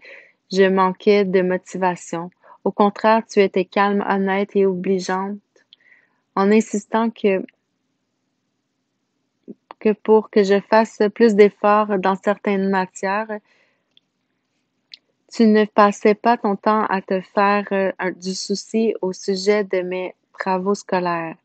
[0.51, 2.29] je manquais de motivation.
[2.63, 5.37] Au contraire, tu étais calme, honnête et obligeante
[6.35, 7.43] en insistant que
[9.79, 13.39] que pour que je fasse plus d'efforts dans certaines matières,
[15.31, 19.81] tu ne passais pas ton temps à te faire euh, du souci au sujet de
[19.81, 21.35] mes travaux scolaires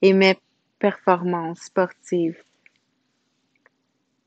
[0.00, 0.38] et mes
[0.78, 2.42] performances sportives,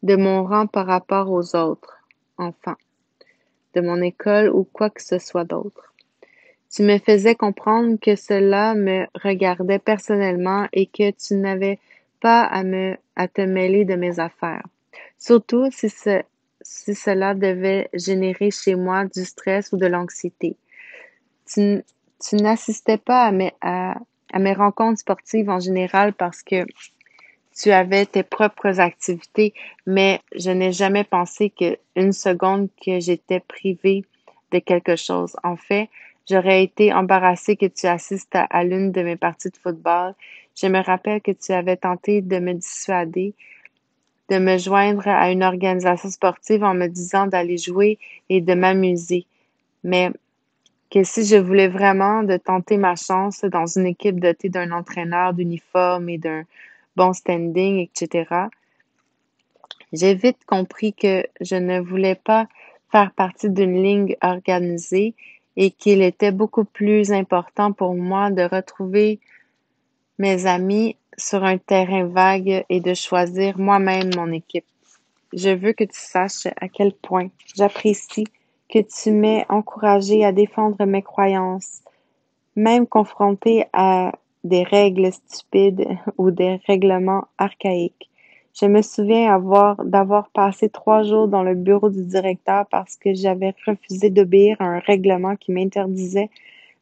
[0.03, 1.97] de mon rang par rapport aux autres
[2.37, 2.77] enfants,
[3.73, 5.93] de mon école ou quoi que ce soit d'autre.
[6.73, 11.79] Tu me faisais comprendre que cela me regardait personnellement et que tu n'avais
[12.21, 14.65] pas à me à te mêler de mes affaires.
[15.17, 16.21] Surtout si, ce,
[16.61, 20.55] si cela devait générer chez moi du stress ou de l'anxiété.
[21.45, 21.83] Tu,
[22.19, 23.95] tu n'assistais pas à mes, à,
[24.31, 26.65] à mes rencontres sportives en général parce que
[27.55, 29.53] tu avais tes propres activités,
[29.85, 34.05] mais je n'ai jamais pensé que une seconde que j'étais privée
[34.51, 35.35] de quelque chose.
[35.43, 35.89] En fait,
[36.29, 40.13] j'aurais été embarrassée que tu assistes à l'une de mes parties de football
[40.55, 43.33] je me rappelle que tu avais tenté de me dissuader
[44.31, 49.25] de me joindre à une organisation sportive en me disant d'aller jouer et de m'amuser.
[49.83, 50.09] Mais
[50.89, 55.33] que si je voulais vraiment de tenter ma chance dans une équipe dotée d'un entraîneur
[55.33, 56.43] d'uniforme et d'un
[56.95, 58.45] bon standing, etc.,
[59.91, 62.47] j'ai vite compris que je ne voulais pas
[62.89, 65.13] faire partie d'une ligne organisée
[65.63, 69.19] et qu'il était beaucoup plus important pour moi de retrouver
[70.17, 74.65] mes amis sur un terrain vague et de choisir moi-même mon équipe.
[75.33, 78.23] Je veux que tu saches à quel point j'apprécie
[78.73, 81.81] que tu m'aies encouragé à défendre mes croyances,
[82.55, 85.85] même confronté à des règles stupides
[86.17, 88.09] ou des règlements archaïques.
[88.53, 93.13] Je me souviens avoir, d'avoir passé trois jours dans le bureau du directeur parce que
[93.13, 96.29] j'avais refusé d'obéir à un règlement qui m'interdisait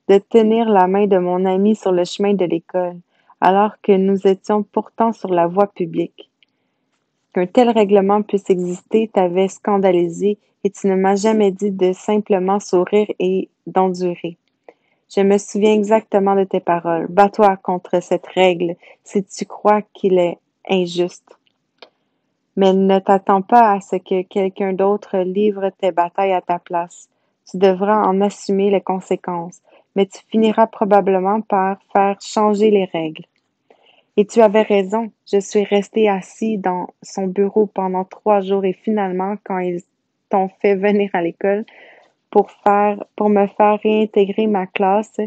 [0.07, 2.97] de tenir la main de mon ami sur le chemin de l'école
[3.39, 6.30] alors que nous étions pourtant sur la voie publique.
[7.34, 12.59] Qu'un tel règlement puisse exister t'avait scandalisé et tu ne m'as jamais dit de simplement
[12.59, 14.38] sourire et d'endurer.
[15.15, 17.07] Je me souviens exactement de tes paroles.
[17.09, 21.38] Bats-toi contre cette règle si tu crois qu'il est injuste.
[22.60, 27.07] Mais ne t'attends pas à ce que quelqu'un d'autre livre tes batailles à ta place.
[27.49, 29.62] Tu devras en assumer les conséquences,
[29.95, 33.24] mais tu finiras probablement par faire changer les règles.
[34.18, 35.10] Et tu avais raison.
[35.32, 39.80] Je suis resté assis dans son bureau pendant trois jours et finalement, quand ils
[40.30, 41.64] t'ont fait venir à l'école,
[42.30, 45.22] pour faire, pour me faire réintégrer ma classe,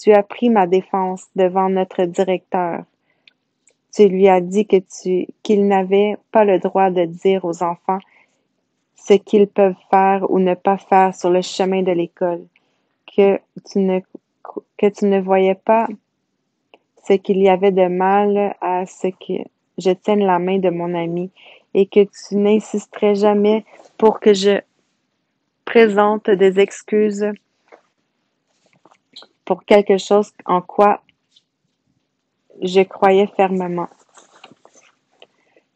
[0.00, 2.84] tu as pris ma défense devant notre directeur.
[3.94, 7.98] Tu lui as dit que tu, qu'il n'avait pas le droit de dire aux enfants
[8.94, 12.44] ce qu'ils peuvent faire ou ne pas faire sur le chemin de l'école,
[13.16, 14.00] que tu ne,
[14.76, 15.86] que tu ne voyais pas
[17.06, 20.94] ce qu'il y avait de mal à ce que je tienne la main de mon
[20.94, 21.30] ami
[21.72, 23.64] et que tu n'insisterais jamais
[23.96, 24.60] pour que je
[25.64, 27.26] présente des excuses
[29.44, 31.00] pour quelque chose en quoi
[32.62, 33.88] je croyais fermement.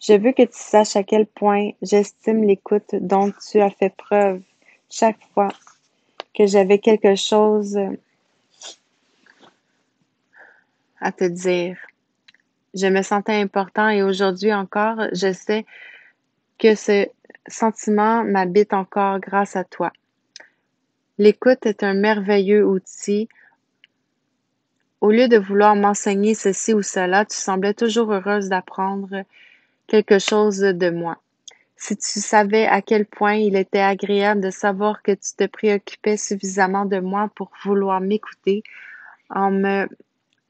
[0.00, 4.40] Je veux que tu saches à quel point j'estime l'écoute dont tu as fait preuve
[4.90, 5.48] chaque fois
[6.34, 7.78] que j'avais quelque chose
[11.00, 11.76] à te dire.
[12.74, 15.66] Je me sentais important et aujourd'hui encore, je sais
[16.58, 17.06] que ce
[17.46, 19.92] sentiment m'habite encore grâce à toi.
[21.18, 23.28] L'écoute est un merveilleux outil.
[25.02, 29.24] Au lieu de vouloir m'enseigner ceci ou cela, tu semblais toujours heureuse d'apprendre
[29.88, 31.18] quelque chose de moi.
[31.76, 36.16] Si tu savais à quel point il était agréable de savoir que tu te préoccupais
[36.16, 38.62] suffisamment de moi pour vouloir m'écouter,
[39.28, 39.88] en me,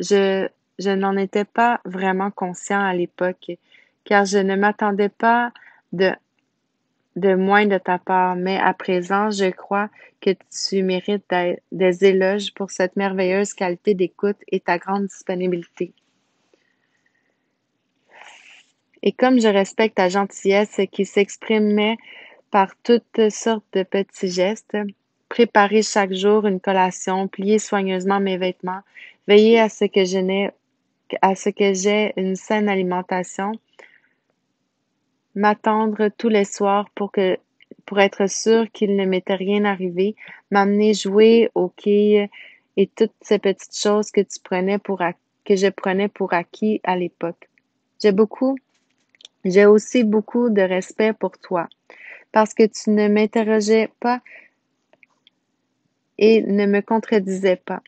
[0.00, 0.46] je,
[0.78, 3.52] je n'en étais pas vraiment conscient à l'époque,
[4.04, 5.50] car je ne m'attendais pas
[5.94, 6.12] de
[7.16, 9.88] de moins de ta part, mais à présent, je crois
[10.20, 11.34] que tu mérites
[11.72, 15.92] des éloges pour cette merveilleuse qualité d'écoute et ta grande disponibilité.
[19.02, 21.96] Et comme je respecte ta gentillesse qui s'exprimait
[22.50, 24.76] par toutes sortes de petits gestes,
[25.28, 28.82] préparer chaque jour une collation, plier soigneusement mes vêtements,
[29.26, 30.50] veiller à ce que je
[31.20, 33.52] à ce que j'ai une saine alimentation,
[35.34, 37.38] m'attendre tous les soirs pour que
[37.86, 40.14] pour être sûr qu'il ne m'était rien arrivé,
[40.50, 42.28] m'amener jouer au quilles
[42.76, 45.02] et toutes ces petites choses que tu prenais pour
[45.44, 47.48] que je prenais pour acquis à l'époque.
[48.00, 48.56] J'ai beaucoup
[49.44, 51.68] j'ai aussi beaucoup de respect pour toi
[52.30, 54.20] parce que tu ne m'interrogeais pas
[56.18, 57.82] et ne me contredisais pas.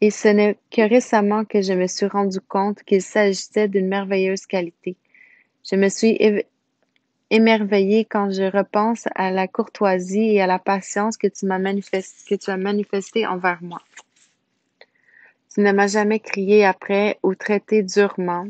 [0.00, 4.46] Et ce n'est que récemment que je me suis rendu compte qu'il s'agissait d'une merveilleuse
[4.46, 4.96] qualité.
[5.70, 6.18] Je me suis
[7.30, 12.56] émerveillée quand je repense à la courtoisie et à la patience que tu m'as as
[12.56, 13.80] manifesté envers moi.
[15.54, 18.48] Tu ne m'as jamais crié après ou traité durement,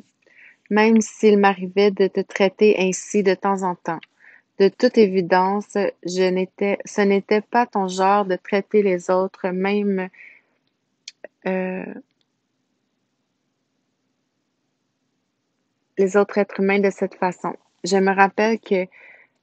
[0.71, 4.01] même s'il m'arrivait de te traiter ainsi de temps en temps.
[4.59, 10.09] De toute évidence, je n'étais, ce n'était pas ton genre de traiter les autres, même
[11.47, 11.85] euh,
[16.01, 17.53] les autres êtres humains de cette façon.
[17.85, 18.87] Je me rappelle que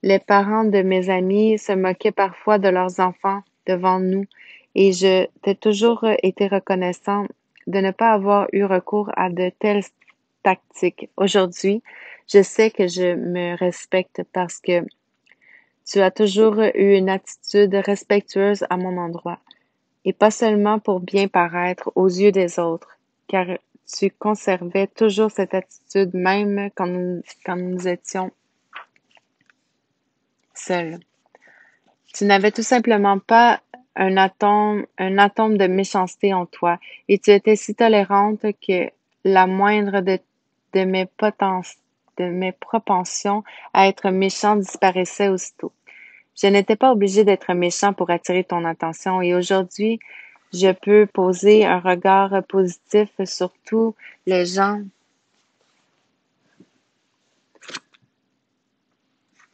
[0.01, 4.25] les parents de mes amis se moquaient parfois de leurs enfants devant nous
[4.73, 7.27] et je t'ai toujours été reconnaissant
[7.67, 9.83] de ne pas avoir eu recours à de telles
[10.41, 11.09] tactiques.
[11.15, 11.83] Aujourd'hui,
[12.27, 14.81] je sais que je me respecte parce que
[15.85, 19.39] tu as toujours eu une attitude respectueuse à mon endroit,
[20.05, 22.97] et pas seulement pour bien paraître aux yeux des autres,
[23.27, 23.45] car
[23.87, 28.31] tu conservais toujours cette attitude même quand nous, quand nous étions
[30.53, 30.99] seuls.
[32.13, 33.61] Tu n'avais tout simplement pas
[33.95, 38.89] un atome, un atome de méchanceté en toi et tu étais si tolérante que
[39.23, 40.19] la moindre de,
[40.73, 41.75] de mes potences,
[42.17, 45.71] de mes propensions à être méchant disparaissait aussitôt.
[46.39, 49.99] Je n'étais pas obligée d'être méchant pour attirer ton attention et aujourd'hui,
[50.57, 53.95] je peux poser un regard positif sur tous
[54.25, 54.81] les gens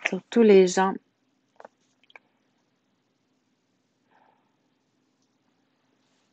[0.07, 0.93] sur tous les gens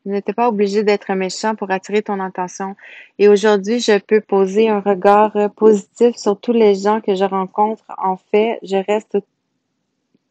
[0.06, 2.74] Je n'étais pas obligé d'être méchant pour attirer ton attention.
[3.18, 7.84] Et aujourd'hui, je peux poser un regard positif sur tous les gens que je rencontre.
[7.98, 9.18] En fait, je reste,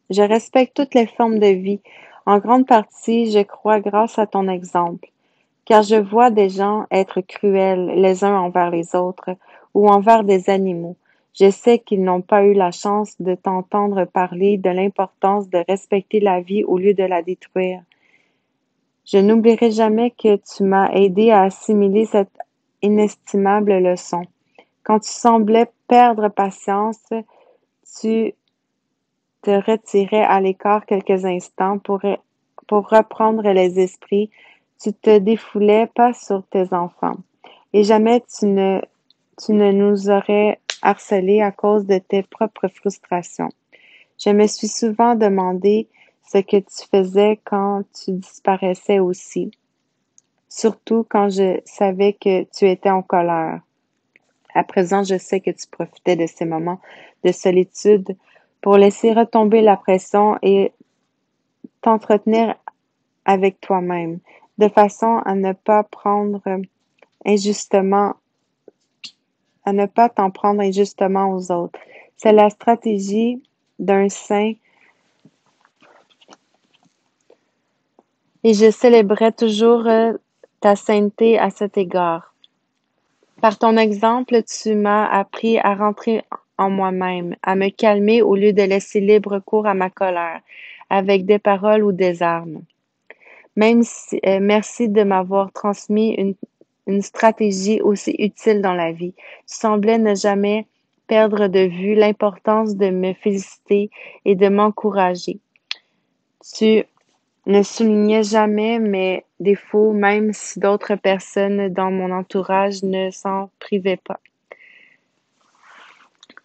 [0.10, 1.82] je respecte toutes les formes de vie.
[2.30, 5.10] En grande partie, je crois grâce à ton exemple,
[5.66, 9.32] car je vois des gens être cruels les uns envers les autres
[9.74, 10.96] ou envers des animaux.
[11.34, 16.20] Je sais qu'ils n'ont pas eu la chance de t'entendre parler de l'importance de respecter
[16.20, 17.82] la vie au lieu de la détruire.
[19.06, 22.38] Je n'oublierai jamais que tu m'as aidé à assimiler cette
[22.84, 24.22] inestimable leçon.
[24.84, 27.10] Quand tu semblais perdre patience,
[28.00, 28.36] tu
[29.50, 32.02] te retirais à l'écart quelques instants pour,
[32.68, 34.30] pour reprendre les esprits.
[34.80, 37.18] Tu te défoulais pas sur tes enfants.
[37.74, 38.80] Et jamais tu ne,
[39.44, 43.50] tu ne nous aurais harcelés à cause de tes propres frustrations.
[44.24, 45.88] Je me suis souvent demandé
[46.32, 49.50] ce que tu faisais quand tu disparaissais aussi,
[50.48, 53.62] surtout quand je savais que tu étais en colère.
[54.54, 56.80] À présent, je sais que tu profitais de ces moments
[57.24, 58.16] de solitude
[58.62, 60.72] pour laisser retomber la pression et
[61.82, 62.56] t'entretenir
[63.26, 64.20] avec toi-même,
[64.58, 66.42] de façon à ne pas prendre
[67.26, 68.16] injustement,
[69.66, 71.80] à ne pas t'en prendre injustement aux autres.
[72.18, 73.42] C'est la stratégie
[73.78, 74.54] d'un saint
[78.44, 80.14] et je célébrais toujours euh,
[80.60, 82.34] ta sainteté à cet égard.
[83.42, 86.24] Par ton exemple, tu m'as appris à rentrer
[86.60, 90.42] en moi-même, à me calmer au lieu de laisser libre cours à ma colère,
[90.90, 92.62] avec des paroles ou des armes.
[93.56, 93.82] Même
[94.26, 96.36] euh, merci de m'avoir transmis une,
[96.86, 99.14] une stratégie aussi utile dans la vie.
[99.48, 100.68] Tu semblais ne jamais
[101.08, 103.90] perdre de vue l'importance de me féliciter
[104.26, 105.40] et de m'encourager.
[106.56, 106.84] Tu
[107.46, 113.98] ne soulignais jamais mes défauts, même si d'autres personnes dans mon entourage ne s'en privaient
[113.98, 114.20] pas.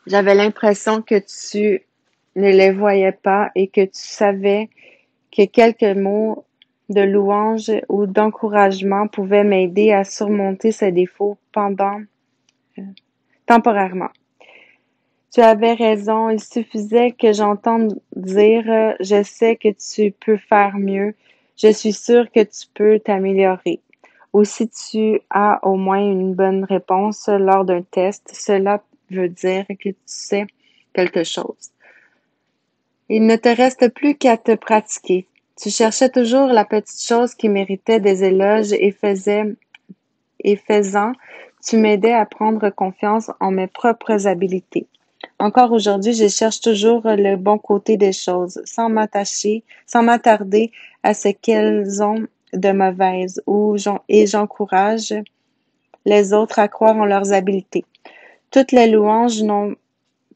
[0.06, 1.82] J'avais l'impression que tu
[2.36, 4.68] ne les voyais pas et que tu savais
[5.30, 6.44] que quelques mots
[6.90, 12.00] de louange ou d'encouragement pouvaient m'aider à surmonter ces défauts pendant
[12.78, 12.82] euh,
[13.46, 14.10] temporairement.
[15.32, 20.76] Tu avais raison, il suffisait que j'entende dire euh, je sais que tu peux faire
[20.76, 21.14] mieux,
[21.56, 23.80] je suis sûre que tu peux t'améliorer.
[24.32, 29.66] Ou si tu as au moins une bonne réponse lors d'un test, cela veut dire
[29.68, 30.46] que tu sais
[30.94, 31.70] quelque chose.
[33.08, 35.26] Il ne te reste plus qu'à te pratiquer.
[35.60, 39.52] Tu cherchais toujours la petite chose qui méritait des éloges et faisant,
[41.66, 44.86] tu m'aidais à prendre confiance en mes propres habiletés.
[45.38, 50.70] Encore aujourd'hui, je cherche toujours le bon côté des choses, sans m'attacher, sans m'attarder
[51.02, 53.76] à ce qu'elles ont de mauvaises, ou
[54.08, 55.14] et j'encourage
[56.04, 57.84] les autres à croire en leurs habiletés.
[58.54, 59.74] Toutes les louanges n'ont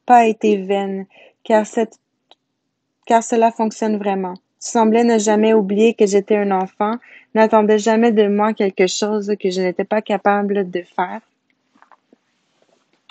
[0.04, 1.06] pas été vaines,
[1.44, 4.34] car, cela fonctionne vraiment.
[4.34, 6.96] Tu semblais ne jamais oublier que j'étais un enfant,
[7.36, 11.20] n'attendais jamais de moi quelque chose que je n'étais pas capable de faire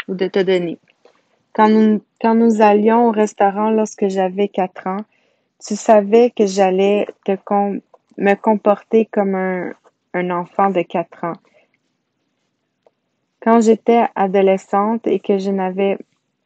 [0.10, 0.78] ou de te donner.
[1.54, 5.06] Quand nous, allions au restaurant lorsque j'avais quatre ans,
[5.66, 7.08] tu savais que j'allais
[8.18, 9.36] me comporter comme
[10.14, 11.38] un enfant de quatre ans.
[13.42, 15.98] Quand j'étais adolescente et que je n'avais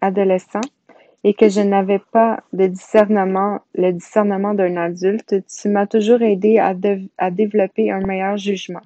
[0.02, 0.62] adolescent
[1.24, 6.74] et que je n'avais pas discernement, le discernement d'un adulte, tu m'as toujours aidé à,
[7.18, 8.82] à développer un meilleur jugement.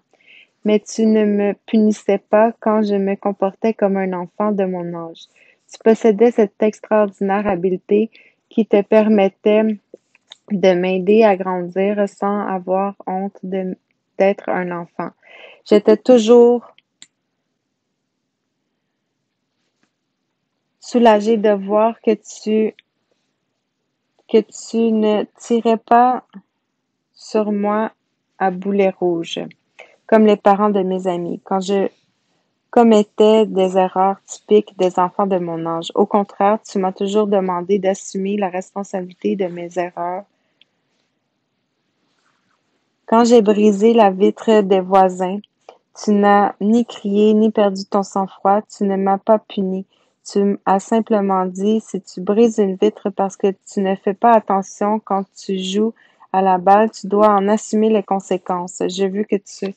[0.66, 4.94] Mais tu ne me punissais pas quand je me comportais comme un enfant de mon
[4.94, 5.26] âge.
[5.72, 8.10] Tu possédais cette extraordinaire habileté
[8.50, 9.64] qui te permettait
[10.52, 15.10] de m'aider à grandir sans avoir honte d'être un enfant.
[15.66, 16.75] J'étais toujours
[20.86, 22.76] soulagée de voir que tu
[24.32, 26.24] que tu ne tirais pas
[27.14, 27.92] sur moi
[28.38, 29.40] à boulet rouge,
[30.08, 31.90] comme les parents de mes amis, quand je
[32.70, 35.92] commettais des erreurs typiques des enfants de mon âge.
[35.96, 40.26] Au contraire, tu m'as toujours demandé d'assumer la responsabilité de mes erreurs.
[43.06, 45.40] Quand j'ai brisé la vitre des voisins,
[46.04, 49.86] tu n'as ni crié ni perdu ton sang-froid, tu ne m'as pas puni.
[50.28, 54.32] Tu as simplement dit, si tu brises une vitre parce que tu ne fais pas
[54.32, 55.94] attention quand tu joues
[56.34, 58.82] à la balle, tu dois en assumer les conséquences.
[58.88, 59.76] J'ai vu que tu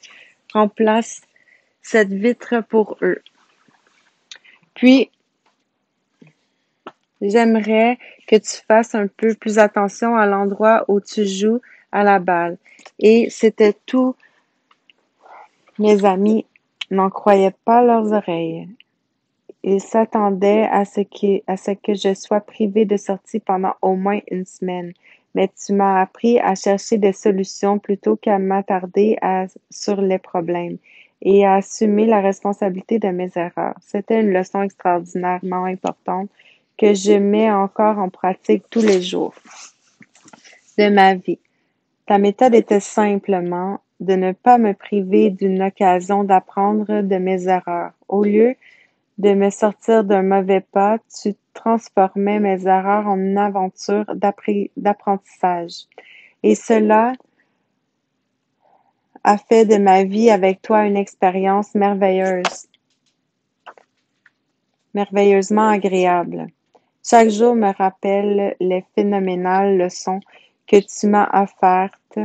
[0.54, 1.20] remplaces
[1.82, 3.20] cette vitre pour eux.
[4.74, 5.10] Puis,
[7.20, 11.60] j'aimerais que tu fasses un peu plus attention à l'endroit où tu joues
[11.92, 12.56] à la balle.
[12.98, 14.16] Et c'était tout.
[15.78, 16.46] Mes amis
[16.90, 18.68] n'en croyaient pas leurs oreilles.
[19.64, 23.96] Ils s'attendaient à ce que, à ce que je sois privée de sortie pendant au
[23.96, 24.92] moins une semaine.
[25.34, 29.18] mais tu m'as appris à chercher des solutions plutôt qu'à m'attarder
[29.70, 30.78] sur les problèmes
[31.22, 33.76] et à assumer la responsabilité de mes erreurs.
[33.80, 36.30] C'était une leçon extraordinairement importante
[36.76, 39.34] que je mets encore en pratique tous les jours
[40.78, 41.40] de ma vie.
[42.06, 47.92] Ta méthode était simplement de ne pas me priver d'une occasion d'apprendre de mes erreurs.
[48.06, 48.54] Au lieu
[49.18, 54.06] de me sortir d'un mauvais pas, tu transformais mes erreurs en une aventure
[54.76, 55.86] d'apprentissage.
[56.44, 57.12] Et cela
[59.24, 62.68] a fait de ma vie avec toi une expérience merveilleuse,
[64.94, 66.46] merveilleusement agréable.
[67.04, 70.20] Chaque jour me rappelle les phénoménales leçons
[70.66, 72.18] que tu m'as offertes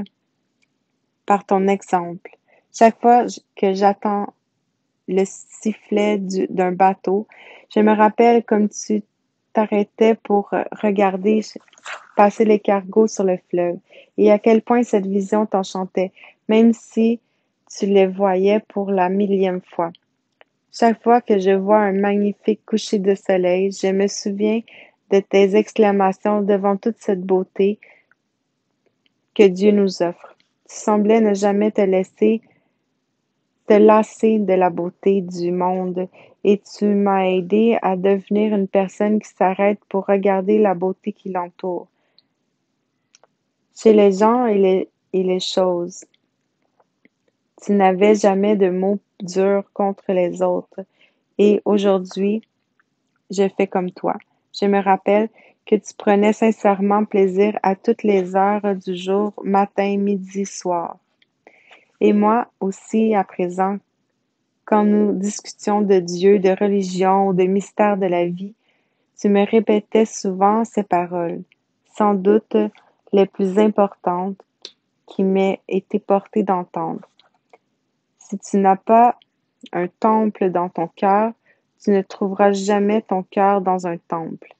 [1.25, 2.37] par ton exemple.
[2.71, 3.25] Chaque fois
[3.55, 4.33] que j'attends
[5.07, 7.27] le sifflet d'un bateau,
[7.73, 9.03] je me rappelle comme tu
[9.53, 10.51] t'arrêtais pour
[10.81, 11.41] regarder
[12.15, 13.77] passer les cargos sur le fleuve
[14.17, 16.11] et à quel point cette vision t'enchantait,
[16.47, 17.19] même si
[17.75, 19.91] tu les voyais pour la millième fois.
[20.71, 24.61] Chaque fois que je vois un magnifique coucher de soleil, je me souviens
[25.11, 27.79] de tes exclamations devant toute cette beauté
[29.35, 30.35] que Dieu nous offre.
[30.69, 32.41] Tu semblais ne jamais te laisser
[33.67, 36.07] te lasser de la beauté du monde
[36.43, 41.29] et tu m'as aidé à devenir une personne qui s'arrête pour regarder la beauté qui
[41.29, 41.87] l'entoure.
[43.75, 46.05] Chez les gens et les, et les choses,
[47.63, 50.81] tu n'avais jamais de mots durs contre les autres
[51.37, 52.41] et aujourd'hui,
[53.31, 54.15] je fais comme toi.
[54.59, 55.29] Je me rappelle
[55.65, 60.97] que tu prenais sincèrement plaisir à toutes les heures du jour, matin, midi, soir.
[62.03, 63.77] Et moi aussi, à présent,
[64.65, 68.53] quand nous discutions de Dieu, de religion ou de mystères de la vie,
[69.17, 71.43] tu me répétais souvent ces paroles,
[71.95, 72.57] sans doute
[73.13, 74.35] les plus importantes
[75.07, 77.07] qui m'aient été portées d'entendre.
[78.19, 79.17] Si tu n'as pas
[79.71, 81.31] un temple dans ton cœur,
[81.81, 84.53] tu ne trouveras jamais ton cœur dans un temple.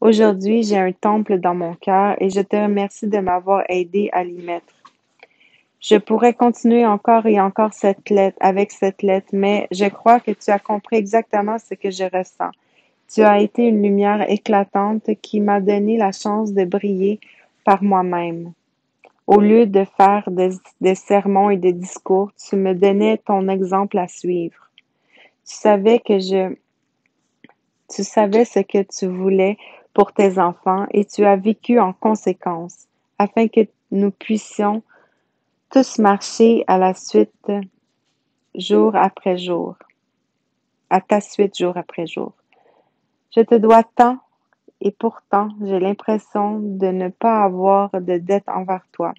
[0.00, 4.24] Aujourd'hui, j'ai un temple dans mon cœur et je te remercie de m'avoir aidé à
[4.24, 4.81] l'y mettre.
[5.82, 10.30] Je pourrais continuer encore et encore cette lettre, avec cette lettre, mais je crois que
[10.30, 12.52] tu as compris exactement ce que je ressens.
[13.12, 17.18] Tu as été une lumière éclatante qui m'a donné la chance de briller
[17.64, 18.52] par moi-même.
[19.26, 23.98] Au lieu de faire des, des, sermons et des discours, tu me donnais ton exemple
[23.98, 24.70] à suivre.
[25.44, 26.54] Tu savais que je,
[27.92, 29.56] tu savais ce que tu voulais
[29.94, 32.86] pour tes enfants et tu as vécu en conséquence
[33.18, 34.82] afin que nous puissions
[35.72, 37.50] tous marcher à la suite
[38.54, 39.74] jour après jour,
[40.90, 42.34] à ta suite jour après jour.
[43.34, 44.18] Je te dois tant
[44.82, 49.14] et pourtant j'ai l'impression de ne pas avoir de dette envers toi.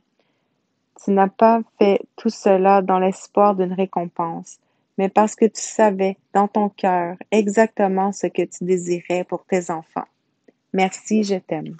[1.04, 4.60] Tu n'as pas fait tout cela dans l'espoir d'une récompense,
[5.00, 9.72] mais parce que tu savais dans ton cœur exactement ce que tu désirais pour tes
[9.72, 10.08] enfants.
[10.72, 11.76] Merci, je t'aime.